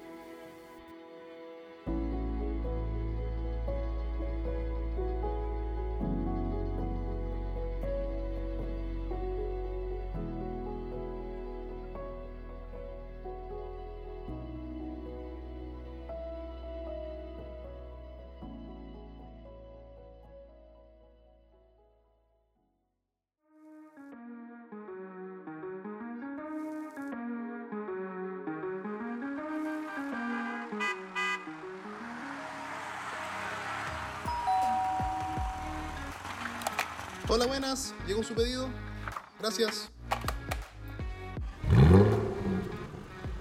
Hola, 37.33 37.45
buenas. 37.45 37.93
Llegó 38.05 38.23
su 38.23 38.33
pedido. 38.33 38.67
Gracias. 39.39 39.89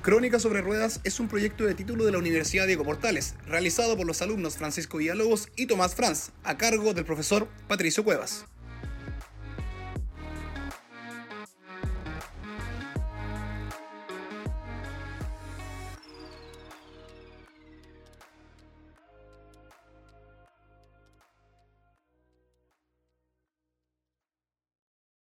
Crónica 0.01 0.39
sobre 0.39 0.61
Ruedas 0.61 1.01
es 1.03 1.19
un 1.19 1.27
proyecto 1.27 1.65
de 1.65 1.75
título 1.75 2.05
de 2.05 2.13
la 2.13 2.19
Universidad 2.19 2.69
Diego 2.69 2.85
Portales, 2.85 3.35
realizado 3.47 3.97
por 3.97 4.07
los 4.07 4.23
alumnos 4.23 4.57
Francisco 4.57 4.99
Villalobos 4.99 5.49
y 5.57 5.67
Tomás 5.67 5.97
Franz, 5.97 6.31
a 6.45 6.57
cargo 6.57 6.95
del 6.95 7.05
profesor 7.05 7.49
Patricio 7.67 8.05
Cuevas. 8.05 8.45